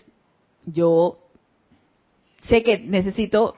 [0.67, 1.19] yo
[2.49, 3.57] sé que necesito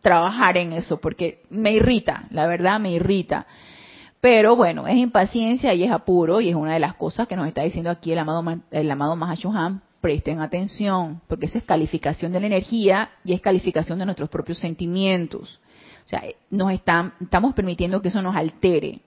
[0.00, 3.46] trabajar en eso porque me irrita, la verdad me irrita.
[4.20, 7.46] Pero bueno, es impaciencia y es apuro y es una de las cosas que nos
[7.46, 9.82] está diciendo aquí el amado, el amado Mahashohan.
[10.00, 14.58] Presten atención, porque eso es calificación de la energía y es calificación de nuestros propios
[14.58, 15.60] sentimientos.
[16.04, 19.00] O sea, nos estamos permitiendo que eso nos altere.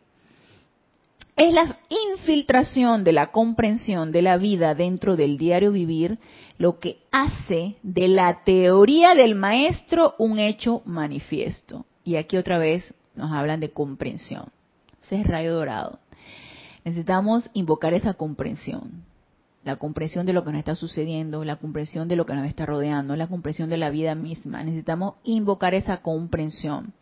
[1.38, 1.77] Es la
[2.17, 6.17] infiltración de la comprensión de la vida dentro del diario vivir
[6.57, 11.85] lo que hace de la teoría del maestro un hecho manifiesto.
[12.03, 14.45] Y aquí otra vez nos hablan de comprensión.
[15.03, 15.99] Ese es rayo dorado.
[16.83, 19.05] Necesitamos invocar esa comprensión
[19.67, 22.65] la comprensión de lo que nos está sucediendo, la comprensión de lo que nos está
[22.65, 24.63] rodeando, la comprensión de la vida misma.
[24.63, 26.93] Necesitamos invocar esa comprensión.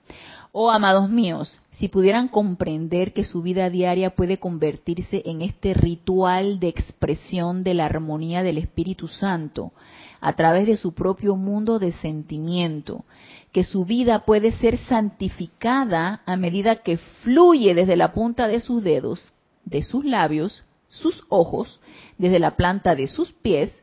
[0.57, 6.61] Oh, amados míos, si pudieran comprender que su vida diaria puede convertirse en este ritual
[6.61, 9.73] de expresión de la armonía del Espíritu Santo
[10.21, 13.03] a través de su propio mundo de sentimiento,
[13.51, 18.81] que su vida puede ser santificada a medida que fluye desde la punta de sus
[18.81, 19.33] dedos,
[19.65, 21.81] de sus labios, sus ojos,
[22.17, 23.73] desde la planta de sus pies,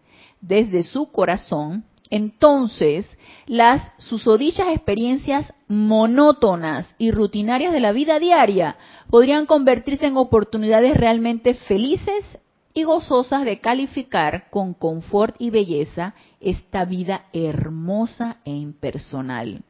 [0.41, 3.09] desde su corazón, entonces
[3.47, 8.77] las susodichas experiencias monótonas y rutinarias de la vida diaria
[9.09, 12.39] podrían convertirse en oportunidades realmente felices
[12.75, 19.63] y gozosas de calificar con confort y belleza esta vida hermosa e impersonal,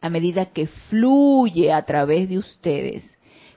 [0.00, 3.02] a medida que fluye a través de ustedes,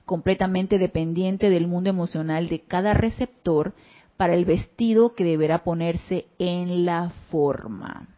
[0.06, 3.76] completamente dependiente del mundo emocional de cada receptor
[4.18, 8.13] para el vestido que deberá ponerse en la forma.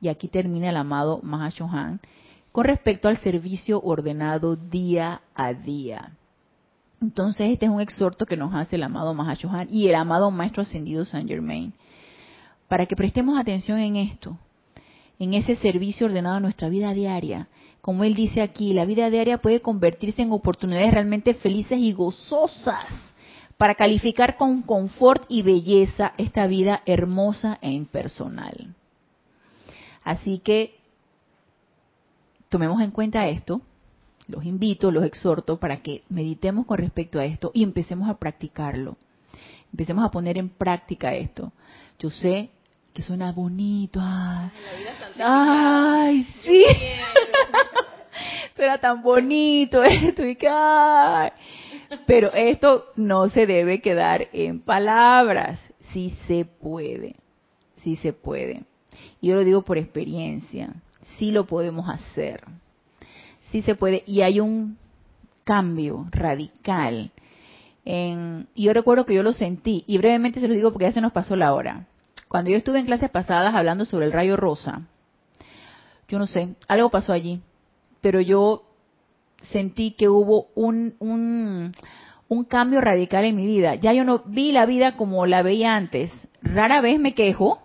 [0.00, 2.00] Y aquí termina el amado Mahashohan
[2.52, 6.12] con respecto al servicio ordenado día a día.
[7.00, 10.62] Entonces este es un exhorto que nos hace el amado Mahashohan y el amado Maestro
[10.62, 11.72] Ascendido Saint Germain,
[12.68, 14.36] para que prestemos atención en esto,
[15.18, 17.48] en ese servicio ordenado a nuestra vida diaria.
[17.80, 22.86] Como él dice aquí, la vida diaria puede convertirse en oportunidades realmente felices y gozosas
[23.56, 28.74] para calificar con confort y belleza esta vida hermosa e impersonal.
[30.10, 30.74] Así que
[32.48, 33.60] tomemos en cuenta esto,
[34.26, 38.96] los invito, los exhorto para que meditemos con respecto a esto y empecemos a practicarlo.
[39.70, 41.52] Empecemos a poner en práctica esto.
[42.00, 42.50] Yo sé
[42.92, 44.00] que suena bonito.
[44.02, 44.50] Ay,
[45.22, 46.64] ay sí.
[48.56, 51.30] suena tan bonito esto y que ay.
[52.08, 55.60] Pero esto no se debe quedar en palabras,
[55.92, 57.14] sí se puede,
[57.76, 58.64] sí se puede.
[59.20, 60.74] Yo lo digo por experiencia,
[61.18, 62.44] sí lo podemos hacer,
[63.50, 64.02] sí se puede.
[64.06, 64.78] Y hay un
[65.44, 67.10] cambio radical.
[67.84, 71.00] En, yo recuerdo que yo lo sentí, y brevemente se lo digo porque ya se
[71.00, 71.86] nos pasó la hora.
[72.28, 74.82] Cuando yo estuve en clases pasadas hablando sobre el rayo rosa,
[76.08, 77.40] yo no sé, algo pasó allí,
[78.00, 78.64] pero yo
[79.50, 83.74] sentí que hubo un, un, cambio radical en mi vida.
[83.76, 86.12] Ya yo no vi la vida como la veía antes.
[86.42, 87.60] Rara vez me quejo,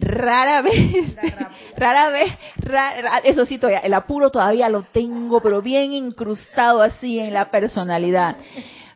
[0.00, 1.14] rara vez,
[1.76, 2.32] rara vez,
[3.24, 8.36] eso sí, todavía, el apuro todavía lo tengo, pero bien incrustado así en la personalidad.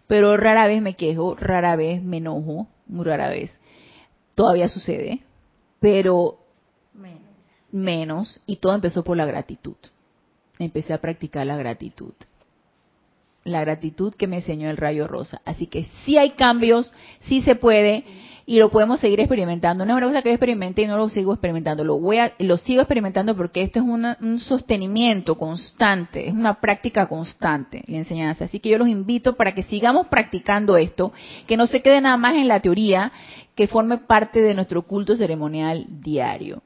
[0.06, 3.56] Pero rara vez me quejo, rara vez me enojo, muy rara vez.
[4.34, 5.20] Todavía sucede,
[5.80, 6.38] pero
[7.70, 9.76] menos, y todo empezó por la gratitud
[10.58, 12.12] empecé a practicar la gratitud.
[13.44, 15.40] La gratitud que me enseñó el rayo rosa.
[15.44, 18.04] Así que sí hay cambios, sí se puede
[18.46, 19.84] y lo podemos seguir experimentando.
[19.84, 21.84] No es una cosa que yo experimenté y no lo sigo experimentando.
[21.84, 27.06] Lo, voy a, lo sigo experimentando porque esto es un sostenimiento constante, es una práctica
[27.06, 28.44] constante, la enseñanza.
[28.44, 31.12] Así que yo los invito para que sigamos practicando esto,
[31.46, 33.12] que no se quede nada más en la teoría,
[33.54, 36.62] que forme parte de nuestro culto ceremonial diario.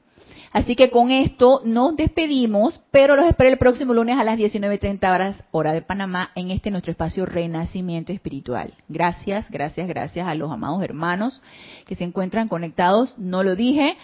[0.51, 5.13] Así que con esto nos despedimos, pero los espero el próximo lunes a las 19.30
[5.13, 8.73] horas, hora de Panamá, en este nuestro espacio Renacimiento Espiritual.
[8.87, 11.41] Gracias, gracias, gracias a los amados hermanos
[11.85, 13.13] que se encuentran conectados.
[13.17, 13.95] No lo dije,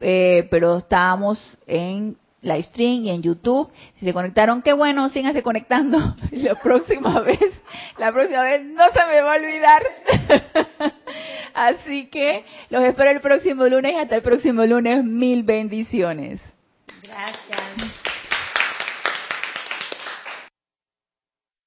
[0.00, 3.70] eh, pero estábamos en live stream y en YouTube.
[3.94, 5.98] Si se conectaron, qué bueno, síganse conectando.
[6.32, 7.40] La próxima vez,
[7.98, 9.82] la próxima vez no se me va a olvidar.
[11.54, 13.94] Así que los espero el próximo lunes.
[13.96, 15.04] Hasta el próximo lunes.
[15.04, 16.40] Mil bendiciones.
[17.02, 18.07] Gracias.